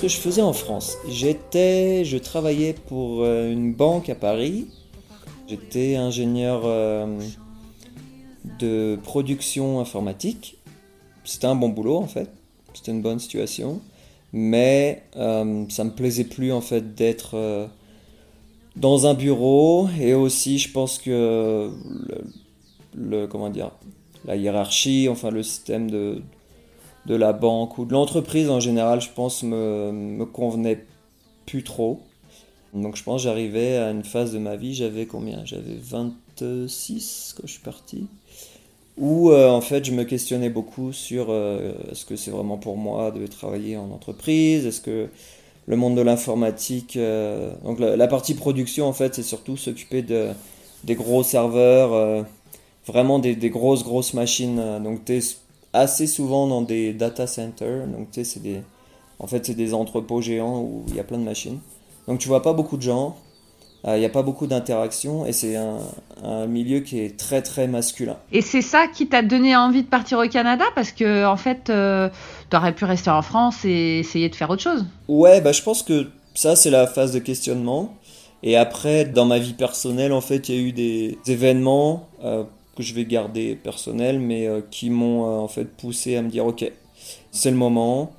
[0.00, 4.68] qu'est-ce que je faisais en France J'étais, je travaillais pour euh, une banque à Paris.
[5.46, 7.18] J'étais ingénieur euh,
[8.58, 10.56] de production informatique.
[11.24, 12.30] C'était un bon boulot en fait.
[12.72, 13.80] C'était une bonne situation.
[14.32, 17.68] Mais euh, ça me plaisait plus en fait d'être
[18.76, 19.88] dans un bureau.
[20.00, 21.70] Et aussi, je pense que
[22.94, 23.72] le- comment dire,
[24.24, 26.22] la hiérarchie, enfin le système de,
[27.06, 30.84] de la banque ou de l'entreprise en général, je pense, me, me convenait
[31.46, 32.00] plus trop.
[32.74, 35.44] Donc je pense j'arrivais à une phase de ma vie, j'avais combien?
[35.44, 38.06] J'avais 26 quand je suis parti.
[38.96, 42.76] Où euh, en fait je me questionnais beaucoup sur euh, est-ce que c'est vraiment pour
[42.76, 44.66] moi de travailler en entreprise?
[44.66, 45.08] Est-ce que
[45.66, 46.96] le monde de l'informatique...
[46.96, 50.28] euh, Donc la, partie production en fait c'est surtout s'occuper de,
[50.84, 52.24] des gros serveurs,
[52.86, 54.62] vraiment des, des grosses grosses machines.
[54.84, 55.20] Donc tu
[55.72, 57.86] assez souvent dans des data centers.
[57.86, 58.62] Donc, tu sais, c'est des,
[59.18, 61.58] en fait, c'est des entrepôts géants où il y a plein de machines.
[62.08, 63.16] Donc, tu vois pas beaucoup de gens.
[63.86, 65.78] euh, Il n'y a pas beaucoup d'interaction et c'est un,
[66.24, 68.16] un milieu qui est très très masculin.
[68.32, 70.64] Et c'est ça qui t'a donné envie de partir au Canada?
[70.74, 72.08] Parce que en fait, euh,
[72.50, 74.84] t'aurais pu rester en France et essayer de faire autre chose.
[75.08, 77.94] Ouais, bah, je pense que ça, c'est la phase de questionnement.
[78.42, 82.44] Et après, dans ma vie personnelle, en fait, il y a eu des événements euh,
[82.76, 86.30] que je vais garder personnels, mais euh, qui m'ont euh, en fait poussé à me
[86.30, 86.70] dire, ok,
[87.30, 88.12] c'est le moment,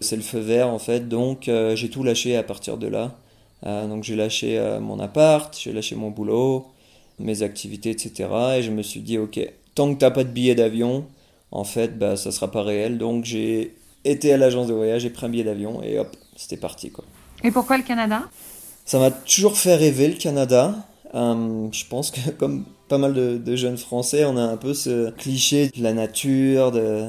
[0.00, 1.08] c'est le feu vert, en fait.
[1.08, 3.16] Donc, euh, j'ai tout lâché à partir de là.
[3.64, 6.66] Donc, j'ai lâché mon appart, j'ai lâché mon boulot,
[7.20, 8.28] mes activités, etc.
[8.56, 9.38] Et je me suis dit, ok,
[9.76, 11.06] tant que t'as pas de billet d'avion,
[11.52, 12.98] en fait, bah, ça sera pas réel.
[12.98, 16.56] Donc j'ai été à l'agence de voyage, j'ai pris un billet d'avion et hop, c'était
[16.56, 17.04] parti quoi.
[17.44, 18.22] Et pourquoi le Canada?
[18.84, 20.74] Ça m'a toujours fait rêver le Canada.
[21.14, 25.10] Euh, je pense que comme pas mal de, jeunes Français, on a un peu ce
[25.10, 27.06] cliché de la nature, de,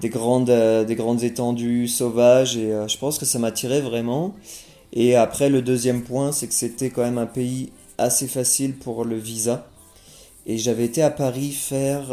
[0.00, 4.34] des, grandes, euh, des grandes étendues sauvages et euh, je pense que ça m'attirait vraiment.
[4.92, 9.04] Et après, le deuxième point, c'est que c'était quand même un pays assez facile pour
[9.04, 9.66] le visa.
[10.46, 12.04] Et j'avais été à Paris faire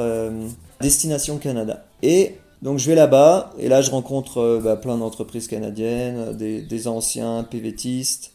[0.81, 1.85] Destination Canada.
[2.01, 6.87] Et donc je vais là-bas, et là je rencontre bah, plein d'entreprises canadiennes, des, des,
[6.87, 8.32] anciens PVTistes.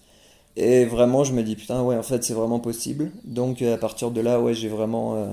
[0.61, 3.13] Et vraiment, je me dis, putain, ouais, en fait, c'est vraiment possible.
[3.23, 5.29] Donc à partir de là, ouais, j'ai vraiment, euh,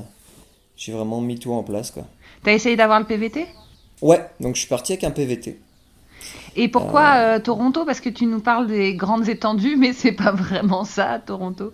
[0.78, 1.90] j'ai vraiment mis tout en place.
[1.90, 2.04] quoi.
[2.44, 3.48] T'as essayé d'avoir le PVT
[4.04, 5.60] Ouais, donc je suis parti avec un PVT.
[6.56, 7.40] Et pourquoi euh...
[7.40, 7.86] Toronto?
[7.86, 11.74] Parce que tu nous parles des grandes étendues, mais c'est pas vraiment ça, Toronto.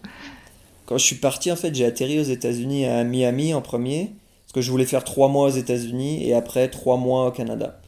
[0.86, 4.14] Quand je suis parti, en fait, j'ai atterri aux États-Unis à Miami en premier,
[4.46, 7.82] parce que je voulais faire trois mois aux États-Unis et après trois mois au Canada.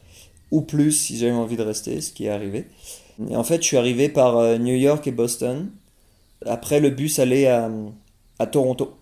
[0.50, 2.66] Ou plus si j'avais envie de rester, ce qui est arrivé.
[3.28, 5.70] Et en fait, je suis arrivé par euh, New York et Boston.
[6.46, 7.70] Après, le bus allait à,
[8.38, 8.94] à Toronto.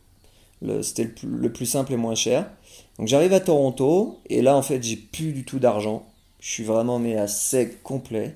[0.82, 2.48] C'était le, plus simple et moins cher.
[2.98, 6.06] Donc j'arrive à Toronto, et là, en fait, j'ai plus du tout d'argent.
[6.38, 8.34] Je suis vraiment mais à sec complet.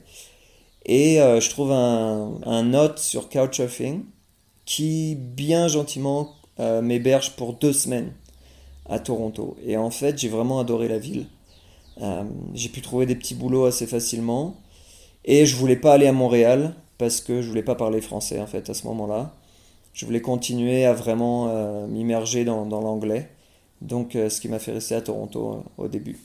[0.87, 4.05] Et euh, je trouve un, un note sur Couchsurfing
[4.65, 8.13] qui bien gentiment euh, m'héberge pour deux semaines
[8.89, 9.57] à Toronto.
[9.65, 11.27] Et en fait, j'ai vraiment adoré la ville.
[12.53, 14.57] J'ai pu trouver des petits boulots assez facilement.
[15.27, 18.47] Et je voulais pas aller à Montréal parce que je voulais pas parler français en
[18.47, 19.33] fait à ce moment-là.
[19.93, 23.31] Je voulais continuer à vraiment euh, m'immerger dans, dans l'anglais.
[23.81, 26.17] Donc, euh, ce qui m'a fait rester à Toronto euh, au début.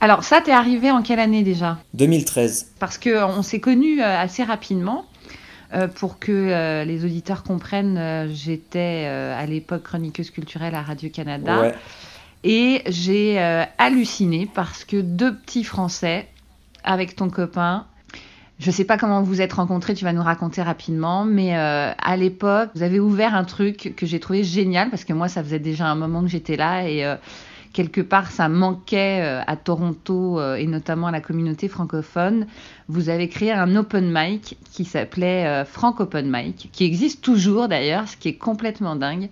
[0.00, 1.78] Alors ça, t'es arrivé en quelle année déjà?
[1.94, 2.72] 2013.
[2.78, 5.04] Parce qu'on s'est connus assez rapidement.
[5.96, 11.60] Pour que les auditeurs comprennent, j'étais à l'époque chroniqueuse culturelle à Radio-Canada.
[11.60, 11.74] Ouais.
[12.42, 13.38] Et j'ai
[13.76, 16.26] halluciné parce que deux petits Français,
[16.84, 17.84] avec ton copain,
[18.58, 22.70] je sais pas comment vous êtes rencontrés, tu vas nous raconter rapidement, mais à l'époque,
[22.74, 25.86] vous avez ouvert un truc que j'ai trouvé génial parce que moi, ça faisait déjà
[25.86, 27.04] un moment que j'étais là et
[27.72, 32.46] quelque part ça manquait à Toronto et notamment à la communauté francophone,
[32.88, 37.68] vous avez créé un open mic qui s'appelait euh, Frank Open Mic, qui existe toujours
[37.68, 39.28] d'ailleurs, ce qui est complètement dingue.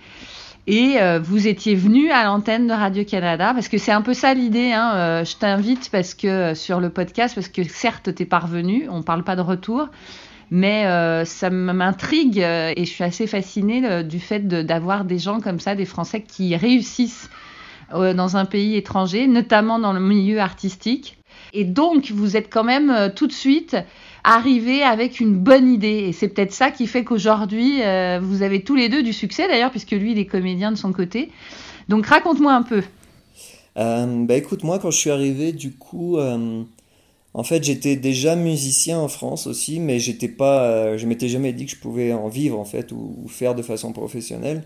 [0.67, 4.35] Et euh, vous étiez venu à l'antenne de Radio-Canada, parce que c'est un peu ça
[4.35, 4.73] l'idée.
[4.73, 9.03] Hein, euh, je t'invite parce que sur le podcast, parce que certes, t'es parvenu, on
[9.03, 9.89] parle pas de retour,
[10.51, 15.41] mais euh, ça m'intrigue et je suis assez fascinée du fait d'avoir de, des gens
[15.41, 17.31] comme ça, des Français qui réussissent
[17.93, 21.17] dans un pays étranger, notamment dans le milieu artistique.
[21.53, 23.77] Et donc, vous êtes quand même euh, tout de suite
[24.27, 26.09] arrivé avec une bonne idée.
[26.09, 29.49] Et c'est peut-être ça qui fait qu'aujourd'hui, euh, vous avez tous les deux du succès,
[29.49, 31.31] d'ailleurs, puisque lui, il est comédien de son côté.
[31.89, 32.83] Donc, raconte-moi un peu.
[33.79, 36.65] Euh, bah écoute, moi, quand je suis arrivé, du coup, euh,
[37.35, 41.67] en fait, j'étais déjà musicien en France aussi, mais j'étais pas, je m'étais jamais dit
[41.67, 44.65] que je pouvais en vivre, en fait, ou, faire de façon professionnelle.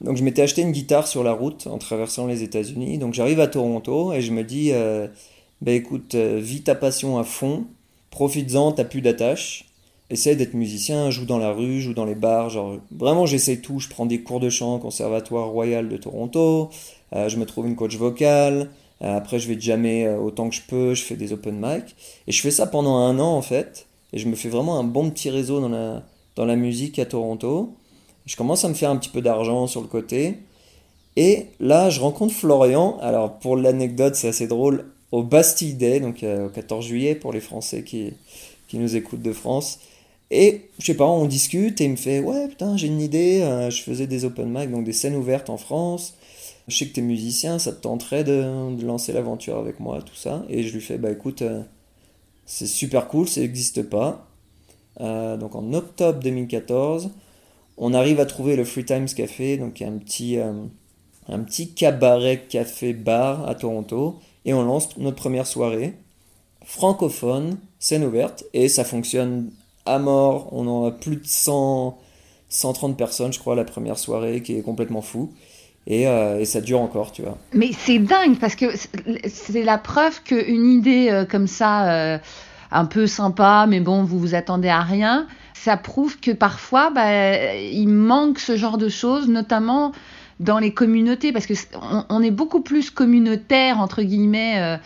[0.00, 2.98] Donc, je m'étais acheté une guitare sur la route en traversant les États-Unis.
[2.98, 4.72] Donc, j'arrive à Toronto et je me dis
[5.62, 7.66] ben écoute, vis ta passion à fond,
[8.16, 9.66] profites-en, t'as plus d'attache,
[10.08, 13.78] essaye d'être musicien, joue dans la rue, joue dans les bars, genre vraiment j'essaie tout,
[13.78, 16.70] je prends des cours de chant au Conservatoire Royal de Toronto,
[17.12, 18.70] euh, je me trouve une coach vocale,
[19.02, 21.94] euh, après je vais jammer euh, autant que je peux, je fais des open mic,
[22.26, 24.84] et je fais ça pendant un an en fait, et je me fais vraiment un
[24.84, 26.02] bon petit réseau dans la,
[26.36, 27.74] dans la musique à Toronto,
[28.24, 30.38] je commence à me faire un petit peu d'argent sur le côté,
[31.16, 36.22] et là je rencontre Florian, alors pour l'anecdote c'est assez drôle, au Bastille Day, donc
[36.22, 38.12] euh, au 14 juillet pour les Français qui,
[38.68, 39.80] qui nous écoutent de France.
[40.30, 43.42] Et je sais pas, on discute et il me fait Ouais, putain, j'ai une idée.
[43.42, 46.14] Euh, je faisais des open mic, donc des scènes ouvertes en France.
[46.68, 50.16] Je sais que t'es musicien, ça te tenterait de, de lancer l'aventure avec moi, tout
[50.16, 50.44] ça.
[50.48, 51.62] Et je lui fais Bah écoute, euh,
[52.46, 54.26] c'est super cool, ça n'existe pas.
[54.98, 57.10] Donc en octobre 2014,
[57.76, 60.38] on arrive à trouver le Free Times Café, donc un petit,
[61.28, 65.94] un petit cabaret café bar à Toronto et on lance notre première soirée
[66.66, 69.50] francophone, scène ouverte, et ça fonctionne
[69.86, 70.48] à mort.
[70.52, 71.96] On en a plus de 100,
[72.50, 75.32] 130 personnes, je crois, la première soirée, qui est complètement fou.
[75.86, 77.38] Et, euh, et ça dure encore, tu vois.
[77.54, 78.66] Mais c'est dingue, parce que
[79.28, 82.18] c'est la preuve qu'une idée euh, comme ça, euh,
[82.72, 87.54] un peu sympa, mais bon, vous vous attendez à rien, ça prouve que parfois, bah,
[87.54, 89.92] il manque ce genre de choses, notamment
[90.40, 91.54] dans les communautés, parce que
[92.08, 94.78] on, est beaucoup plus communautaire entre guillemets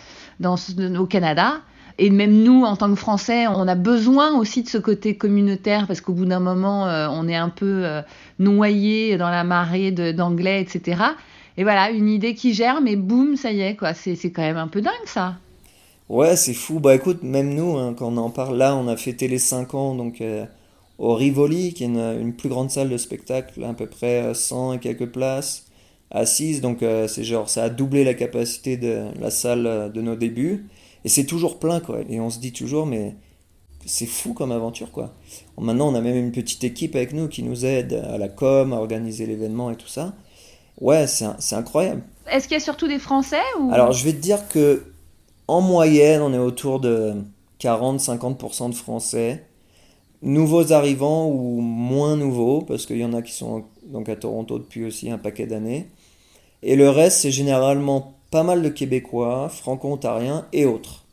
[0.42, 1.60] euh, au Canada.
[1.98, 5.86] Et même nous, en tant que Français, on a besoin aussi de ce côté communautaire
[5.86, 8.00] parce qu'au bout d'un moment, euh, on est un peu euh,
[8.38, 11.02] noyé dans la marée d'anglais, etc.
[11.58, 13.92] et voilà, une idée qui germe et boum, ça y est, quoi.
[13.92, 15.34] C'est quand même un peu dingue, ça.
[16.08, 16.80] Ouais, c'est fou.
[16.80, 19.74] Bah écoute, même nous, hein, quand on en parle là, on a fêté les 5
[19.74, 20.22] ans donc,
[21.00, 24.78] au Rivoli, qui est une, plus grande salle de spectacle, à peu près 100 et
[24.78, 25.64] quelques places
[26.10, 26.60] assises.
[26.60, 30.14] Donc euh, c'est genre, ça a doublé la capacité de la salle euh, de nos
[30.14, 30.68] débuts.
[31.06, 32.00] Et c'est toujours plein, quoi.
[32.10, 33.16] Et on se dit toujours, mais
[33.86, 35.14] c'est fou comme aventure, quoi.
[35.58, 38.74] Maintenant, on a même une petite équipe avec nous qui nous aide à la com,
[38.74, 40.12] à organiser l'événement et tout ça.
[40.82, 42.02] Ouais, c'est incroyable.
[42.30, 43.72] Est-ce qu'il y a surtout des Français ou...
[43.72, 44.84] Alors, je vais te dire que
[45.48, 47.14] en moyenne, on est autour de
[47.60, 49.46] 40-50% de Français.
[50.22, 54.58] Nouveaux arrivants ou moins nouveaux, parce qu'il y en a qui sont donc à Toronto
[54.58, 55.88] depuis aussi un paquet d'années.
[56.62, 61.04] Et le reste, c'est généralement pas mal de Québécois, franco-ontariens et autres.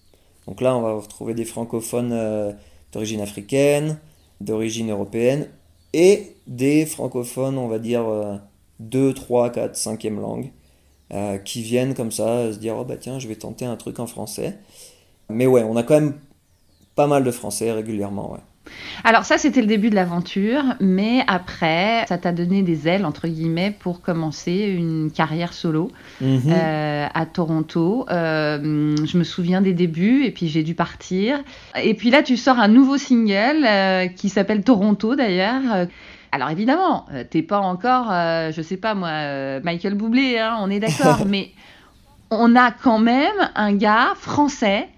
[0.45, 2.51] Donc là, on va retrouver des francophones euh,
[2.91, 3.99] d'origine africaine,
[4.41, 5.49] d'origine européenne,
[5.93, 8.05] et des francophones, on va dire,
[8.79, 10.51] 2, 3, 4, 5e langue,
[11.13, 13.99] euh, qui viennent comme ça se dire, oh bah tiens, je vais tenter un truc
[13.99, 14.57] en français.
[15.29, 16.19] Mais ouais, on a quand même
[16.95, 18.39] pas mal de français régulièrement, ouais.
[19.03, 23.27] Alors ça, c'était le début de l'aventure, mais après, ça t'a donné des ailes, entre
[23.27, 26.41] guillemets, pour commencer une carrière solo Mhm.
[26.51, 28.05] euh, à Toronto.
[28.11, 31.39] Euh, je me souviens des débuts, et puis j'ai dû partir.
[31.81, 35.87] Et puis là, tu sors un nouveau single euh, qui s'appelle Toronto, d'ailleurs.
[36.31, 38.07] Alors évidemment, t'es pas encore,
[38.51, 41.51] je sais pas moi, Michael Bublé, hein, on est d'accord, mais
[42.29, 44.89] on a quand même un gars français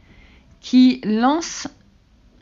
[0.60, 1.69] qui lance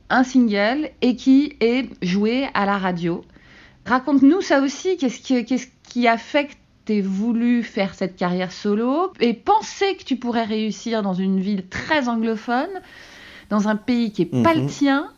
[0.10, 3.24] un single et qui est joué à la radio.
[3.86, 6.54] Raconte-nous ça aussi, qu'est-ce qui, qu'est-ce qui a fait que
[6.86, 11.67] tu voulu faire cette carrière solo et penser que tu pourrais réussir dans une ville
[11.67, 12.70] très anglophone,
[13.50, 14.62] dans un pays qui est pas Mhm.
[14.63, 15.12] le tien,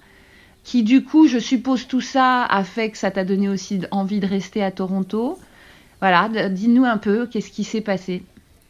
[0.63, 4.19] qui du coup, je suppose tout ça a fait que ça t'a donné aussi envie
[4.19, 5.37] de rester à Toronto.
[5.99, 8.23] Voilà, dis-nous un peu, qu'est-ce qui s'est passé?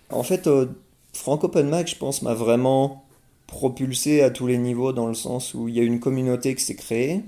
[0.09, 0.65] En fait, euh,
[1.13, 3.05] Frank Open Mic, je pense, m'a vraiment
[3.49, 6.63] propulsé à tous les niveaux dans le sens où il y a une communauté qui
[6.63, 7.21] s'est créée.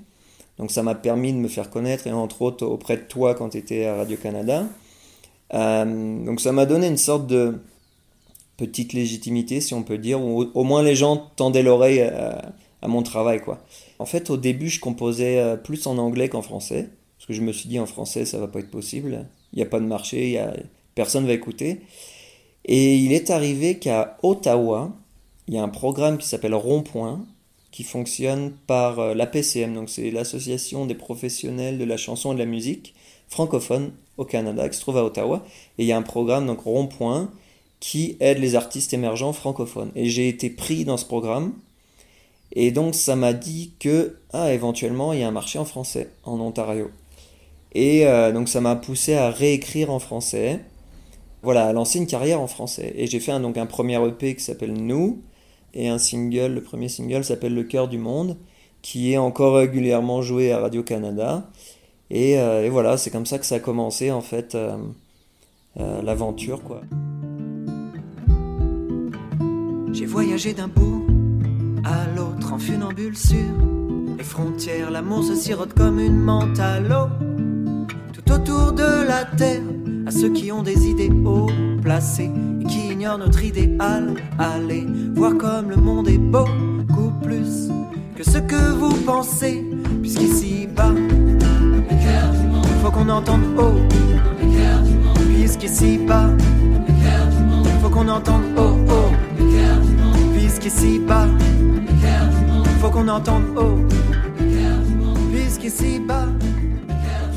[0.58, 3.50] Donc ça m'a permis de me faire connaître et entre autres auprès de toi quand
[3.50, 4.66] tu étais à Radio-Canada.
[5.54, 7.60] Euh, donc ça m'a donné une sorte de
[8.58, 13.02] petite légitimité, si on peut dire, où au, moins les gens tendaient l'oreille à, mon
[13.02, 13.42] travail.
[13.42, 13.64] quoi.
[13.98, 17.42] En fait, au début, je composais euh, plus en anglais qu'en français, parce que je
[17.42, 19.26] me suis dit en français, ça va pas être possible.
[19.54, 20.54] Il n'y a pas de marché, y a...
[20.94, 21.82] personne va écouter.
[22.66, 24.92] Et il est arrivé qu'à Ottawa,
[25.48, 27.26] il y a un programme qui s'appelle Rond-Point,
[27.72, 32.40] qui fonctionne par euh, l'APCM, donc c'est l'Association des professionnels de la chanson et de
[32.40, 32.94] la musique
[33.28, 35.44] francophone au Canada, qui se trouve à Ottawa.
[35.78, 37.32] Et il y a un programme, donc Rond-Point,
[37.80, 39.92] qui aide les artistes émergents francophones.
[39.96, 41.54] Et j'ai été pris dans ce programme.
[42.54, 46.10] Et donc ça m'a dit que, ah, éventuellement, il y a un marché en français,
[46.24, 46.92] en Ontario.
[47.74, 50.60] Et euh, donc ça m'a poussé à réécrire en français
[51.44, 52.94] voilà, à lancer une carrière en français.
[52.96, 55.22] Et j'ai fait donc un premier EP qui s'appelle Nous,
[55.74, 58.38] et un single, le premier single s'appelle Le cœur du monde,
[58.82, 61.50] qui est encore régulièrement joué à Radio-Canada.
[62.10, 64.76] Et, euh, voilà, c'est comme ça que ça a commencé en fait euh,
[65.80, 66.82] euh, l'aventure quoi.
[69.94, 71.06] J'ai voyagé d'un bout
[71.84, 73.38] à l'autre en funambule sur
[74.18, 74.92] les frontières.
[74.92, 77.08] L'amour se sirote comme une menthe à l'eau.
[78.14, 79.64] Tout autour de la terre,
[80.06, 81.50] à ceux qui ont des idées haut
[83.02, 84.14] notre idéal.
[84.38, 84.86] Allez
[85.16, 87.70] voir comme le monde est beaucoup plus
[88.16, 89.66] que ce que vous pensez.
[90.02, 90.94] Puisqu'ici bas,
[91.90, 93.80] il faut qu'on entende haut.
[95.28, 96.30] Puisqu'ici bas,
[96.88, 99.12] il faut qu'on entende haut, haut.
[100.34, 101.28] Puisqu'ici bas,
[102.80, 103.80] faut qu'on entende haut.
[105.32, 106.28] Puisqu'ici bas.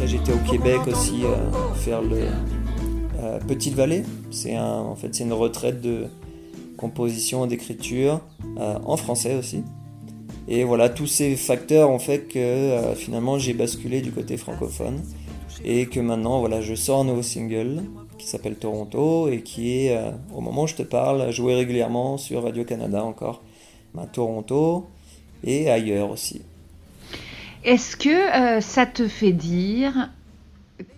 [0.04, 2.18] J'étais au Québec aussi euh, faire le
[3.24, 4.02] euh, Petite Vallée.
[4.30, 6.06] C'est en fait c'est une retraite de
[6.76, 8.20] composition d'écriture
[8.58, 9.62] euh, en français aussi.
[10.46, 15.02] Et voilà, tous ces facteurs ont fait que euh, finalement j'ai basculé du côté francophone
[15.64, 17.82] et que maintenant voilà, je sors un nouveau single
[18.18, 19.98] qui s'appelle Toronto et qui est,
[20.34, 23.42] au moment où je te parle, joué régulièrement sur Radio-Canada encore,
[23.98, 24.86] à Toronto
[25.42, 26.42] et ailleurs aussi.
[27.64, 30.10] Est-ce que ça te fait dire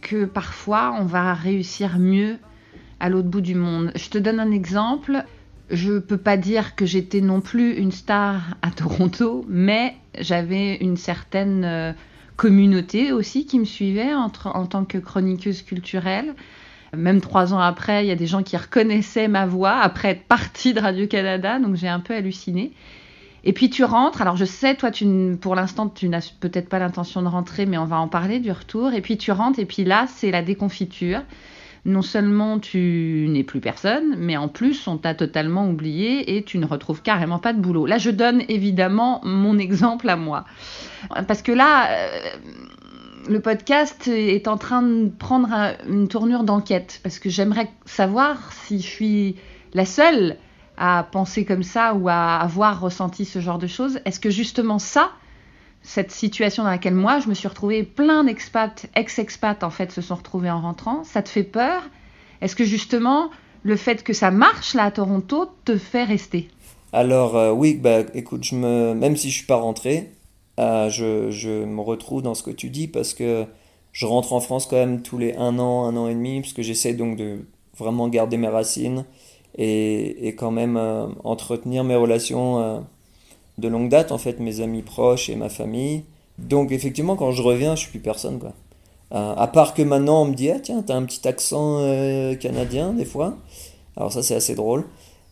[0.01, 2.39] que parfois on va réussir mieux
[3.01, 5.25] à l'autre bout du monde Je te donne un exemple.
[5.71, 10.97] Je peux pas dire que j'étais non plus une star à Toronto, mais j'avais une
[10.97, 11.93] certaine euh,
[12.37, 16.35] communauté aussi qui me suivait entre- en tant que chroniqueuse culturelle.
[16.97, 20.23] Même trois ans après, il y a des gens qui reconnaissaient ma voix après être
[20.23, 22.73] partie de Radio-Canada, donc j'ai un peu halluciné.
[23.49, 25.07] Et puis tu rentres, alors je sais, toi, tu,
[25.41, 28.51] pour l'instant, tu n'as peut-être pas l'intention de rentrer, mais on va en parler du
[28.51, 28.93] retour.
[28.93, 31.23] Et puis tu rentres, et puis là, c'est la déconfiture.
[31.85, 36.59] non seulement tu n'es plus personne, mais en plus on t'a totalement oublié et tu
[36.59, 37.87] ne retrouves carrément pas de boulot.
[37.87, 40.45] Là, je donne évidemment mon exemple à moi.
[41.29, 42.19] Parce que là, euh,
[43.29, 45.49] le podcast est en train de prendre
[45.89, 46.99] une tournure d'enquête.
[47.05, 49.37] Parce que j'aimerais savoir si je suis
[49.73, 50.37] la seule
[50.77, 54.01] à penser comme ça ou à avoir ressenti ce genre de choses.
[54.05, 55.11] Est-ce que justement ça,
[55.83, 60.03] cette situation dans laquelle moi je me suis retrouvée, plein d'expats, ex-expats en fait, se
[60.03, 61.83] sont retrouvés en rentrant, ça te fait peur?
[62.41, 63.31] Est-ce que justement
[63.63, 66.49] le fait que ça marche là à Toronto te fait rester?
[66.93, 68.95] Alors euh, oui, bah écoute, je me...
[68.95, 70.13] même si je suis pas rentré,
[70.61, 73.45] euh, je, je, me retrouve dans ce que tu dis parce que
[73.93, 76.53] je rentre en France quand même tous les un an, un an et demi, parce
[76.53, 77.47] que j'essaie donc de
[77.77, 79.05] vraiment garder mes racines
[79.57, 82.85] et, quand même euh, entretenir mes relations
[83.59, 86.05] de longue date, en fait, mes amis proches et ma famille.
[86.39, 88.53] Donc, effectivement, quand je reviens, je suis plus personne, quoi.
[89.13, 92.35] Euh, à part que maintenant, on me dit, ah tiens, t'as un petit accent euh,
[92.35, 93.37] canadien, des fois.
[93.97, 94.85] Alors, ça, c'est assez drôle.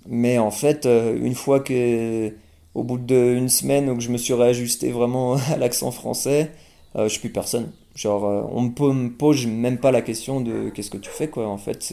[0.07, 2.33] Mais en fait, euh, une fois que,
[2.75, 6.53] au bout d'une semaine où je me suis réajusté vraiment à l'accent français,
[6.97, 7.73] je suis plus personne.
[7.97, 8.23] Genre,
[8.53, 11.49] on me, me pose même pas la question de qu'est-ce que tu fais, quoi.
[11.49, 11.93] En fait,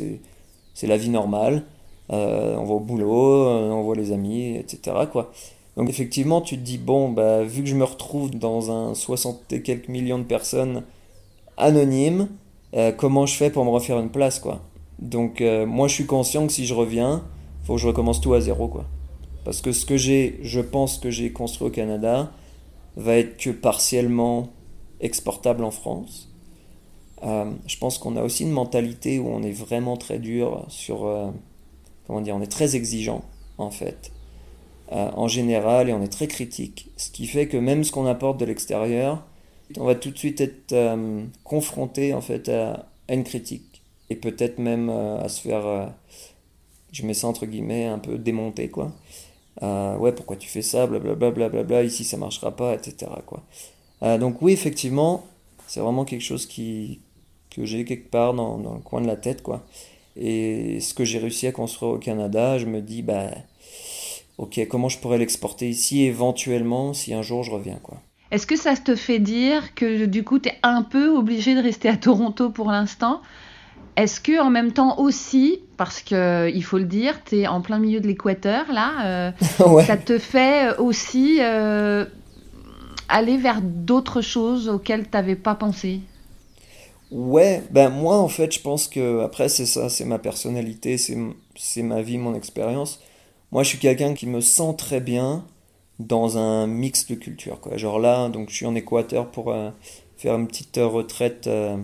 [0.76, 1.64] c'est la vie normale.
[2.10, 5.32] On va au boulot, on voit les amis, etc., quoi.
[5.78, 9.54] Donc effectivement, tu te dis, bon, bah, vu que je me retrouve dans un 60
[9.54, 10.84] et quelques millions de personnes
[11.58, 12.28] anonymes,
[12.76, 14.62] euh, comment je fais pour me refaire une place, quoi?
[15.00, 17.24] Donc euh, moi, je suis conscient que si je reviens,
[17.64, 18.86] faut que je recommence tout à zéro, quoi.
[19.46, 22.32] Parce que ce que j'ai, je pense que j'ai construit au Canada,
[22.98, 24.50] va être que partiellement
[25.00, 26.30] exportable en France.
[27.24, 31.06] Euh, je pense qu'on a aussi une mentalité où on est vraiment très dur sur...
[32.12, 33.24] comment dire On est très exigeant,
[33.58, 34.12] en fait.
[34.92, 36.90] Euh, en général et on est très critique.
[36.98, 39.24] Ce qui fait que même ce qu'on apporte de l'extérieur,
[39.78, 44.60] on va tout de suite être euh, confronté en fait à, une critique et peut-être
[44.60, 45.94] même euh, à se faire,
[46.92, 48.92] je mets ça entre guillemets, un peu démonter quoi.
[49.62, 53.10] ouais, pourquoi tu fais ça, blablabla, bla, bla, bla, ici ça marchera pas, etc.
[54.02, 55.26] Donc oui, effectivement,
[55.68, 59.64] c'est vraiment quelque chose que j'ai quelque part dans, le coin de la tête, quoi.
[60.16, 63.30] Et ce que j'ai réussi à construire au Canada, je me dis, bah,
[64.38, 68.02] ok, comment je pourrais l'exporter ici éventuellement si un jour je reviens, quoi.
[68.32, 71.62] Est-ce que ça te fait dire que du coup tu es un peu obligé de
[71.62, 73.22] rester à Toronto pour l'instant?
[73.98, 77.60] Est-ce que en même temps aussi, parce que il faut le dire, tu es en
[77.60, 79.32] plein milieu de l'équateur là, euh,
[79.86, 82.06] ça te fait aussi euh,
[83.10, 86.00] aller vers d'autres choses auxquelles tu n'avais pas pensé?
[87.12, 91.84] Ouais, ben moi en fait je pense que après c'est ça, c'est ma personnalité, c'est
[91.84, 93.00] ma vie, mon expérience.
[93.52, 95.46] Moi, je suis quelqu'un qui me sent très bien
[96.00, 97.60] dans un mix de cultures.
[97.76, 99.72] Genre là, donc, je suis en Équateur pour euh,
[100.18, 101.78] faire une petite retraite, euh,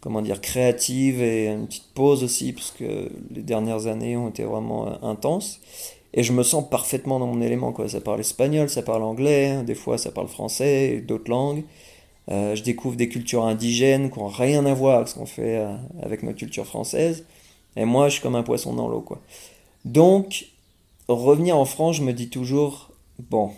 [0.00, 4.44] comment dire, créative et une petite pause aussi, parce que les dernières années ont été
[4.44, 5.60] vraiment euh, intenses.
[6.14, 7.72] Et je me sens parfaitement dans mon élément.
[7.72, 7.88] Quoi.
[7.88, 11.64] Ça parle espagnol, ça parle anglais, des fois ça parle français, d'autres langues.
[12.28, 15.66] Je découvre des cultures indigènes qui n'ont rien à voir avec ce qu'on fait
[16.02, 17.24] avec notre culture française.
[17.76, 19.04] Et moi, je suis comme un poisson dans l'eau.
[19.84, 20.46] Donc,
[21.08, 23.50] revenir en France, je me dis toujours, bon,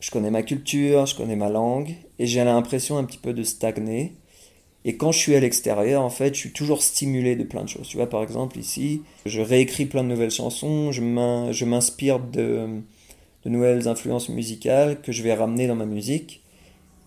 [0.00, 3.42] je connais ma culture, je connais ma langue, et j'ai l'impression un petit peu de
[3.42, 4.12] stagner.
[4.84, 7.68] Et quand je suis à l'extérieur, en fait, je suis toujours stimulé de plein de
[7.68, 7.88] choses.
[7.88, 12.80] Tu vois, par exemple, ici, je réécris plein de nouvelles chansons, je m'inspire de,
[13.44, 16.42] nouvelles influences musicales que je vais ramener dans ma musique.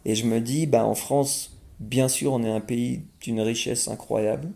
[0.06, 3.88] Et je me dis, bah, en France, bien sûr, on est un pays d'une richesse
[3.88, 4.50] incroyable,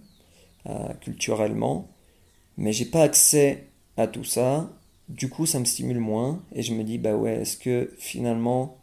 [0.67, 1.87] euh, culturellement,
[2.57, 3.67] mais j'ai pas accès
[3.97, 4.69] à tout ça,
[5.09, 8.77] du coup ça me stimule moins et je me dis bah ouais est-ce que finalement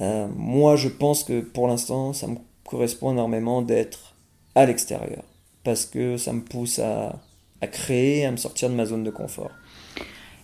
[0.00, 4.16] euh, moi je pense que pour l'instant ça me correspond énormément d'être
[4.54, 5.22] à l'extérieur
[5.62, 7.20] parce que ça me pousse à,
[7.60, 9.50] à, créer, à me sortir de ma zone de confort.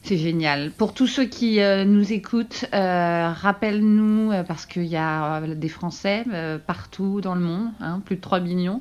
[0.07, 0.71] C'est génial.
[0.71, 6.25] Pour tous ceux qui euh, nous écoutent, euh, rappelle-nous, parce qu'il y a des Français
[6.67, 8.81] partout dans le monde, hein, plus de 3 millions.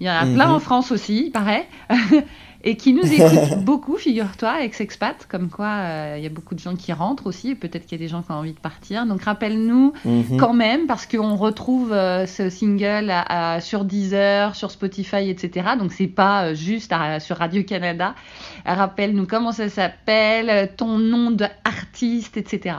[0.00, 0.54] Il y en a plein mhm.
[0.54, 1.66] en France aussi, il paraît.
[2.66, 6.60] et qui nous écoutent beaucoup, figure-toi, ex-expat, comme quoi euh, il y a beaucoup de
[6.60, 9.06] gens qui rentrent aussi, peut-être qu'il y a des gens qui ont envie de partir.
[9.06, 10.36] Donc rappelle-nous mhm.
[10.36, 13.14] quand même, parce qu'on retrouve euh, ce single
[13.60, 15.68] sur Deezer, sur Spotify, etc.
[15.78, 18.16] Donc c'est pas euh, juste sur Radio-Canada.
[18.64, 22.78] Rappelle-nous comment ça s'appelle, ton nom d'artiste, etc.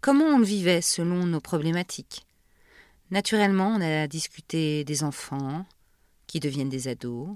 [0.00, 2.26] comment on le vivait selon nos problématiques.
[3.10, 5.66] Naturellement, on a discuté des enfants
[6.26, 7.28] qui deviennent des ados,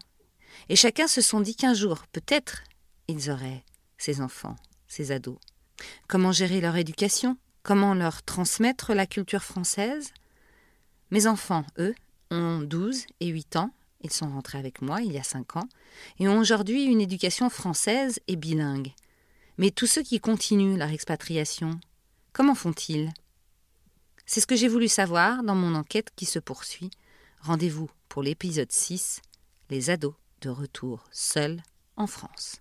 [0.69, 2.65] et chacun se sont dit qu'un jour, peut-être,
[3.07, 3.65] ils auraient
[3.97, 4.57] ces enfants,
[4.87, 5.39] ces ados.
[6.09, 7.37] Comment gérer leur éducation?
[7.63, 10.13] Comment leur transmettre la culture française?
[11.11, 11.95] Mes enfants, eux,
[12.31, 15.69] ont 12 et 8 ans, ils sont rentrés avec moi il y a 5 ans,
[16.19, 18.93] et ont aujourd'hui une éducation française et bilingue.
[19.57, 21.81] Mais tous ceux qui continuent leur expatriation,
[22.33, 23.11] comment font-ils?
[24.27, 26.91] C'est ce que j'ai voulu savoir dans mon enquête qui se poursuit.
[27.41, 29.23] Rendez-vous pour l'épisode 6,
[29.71, 31.63] les ados de retour seuls
[31.97, 32.61] en France.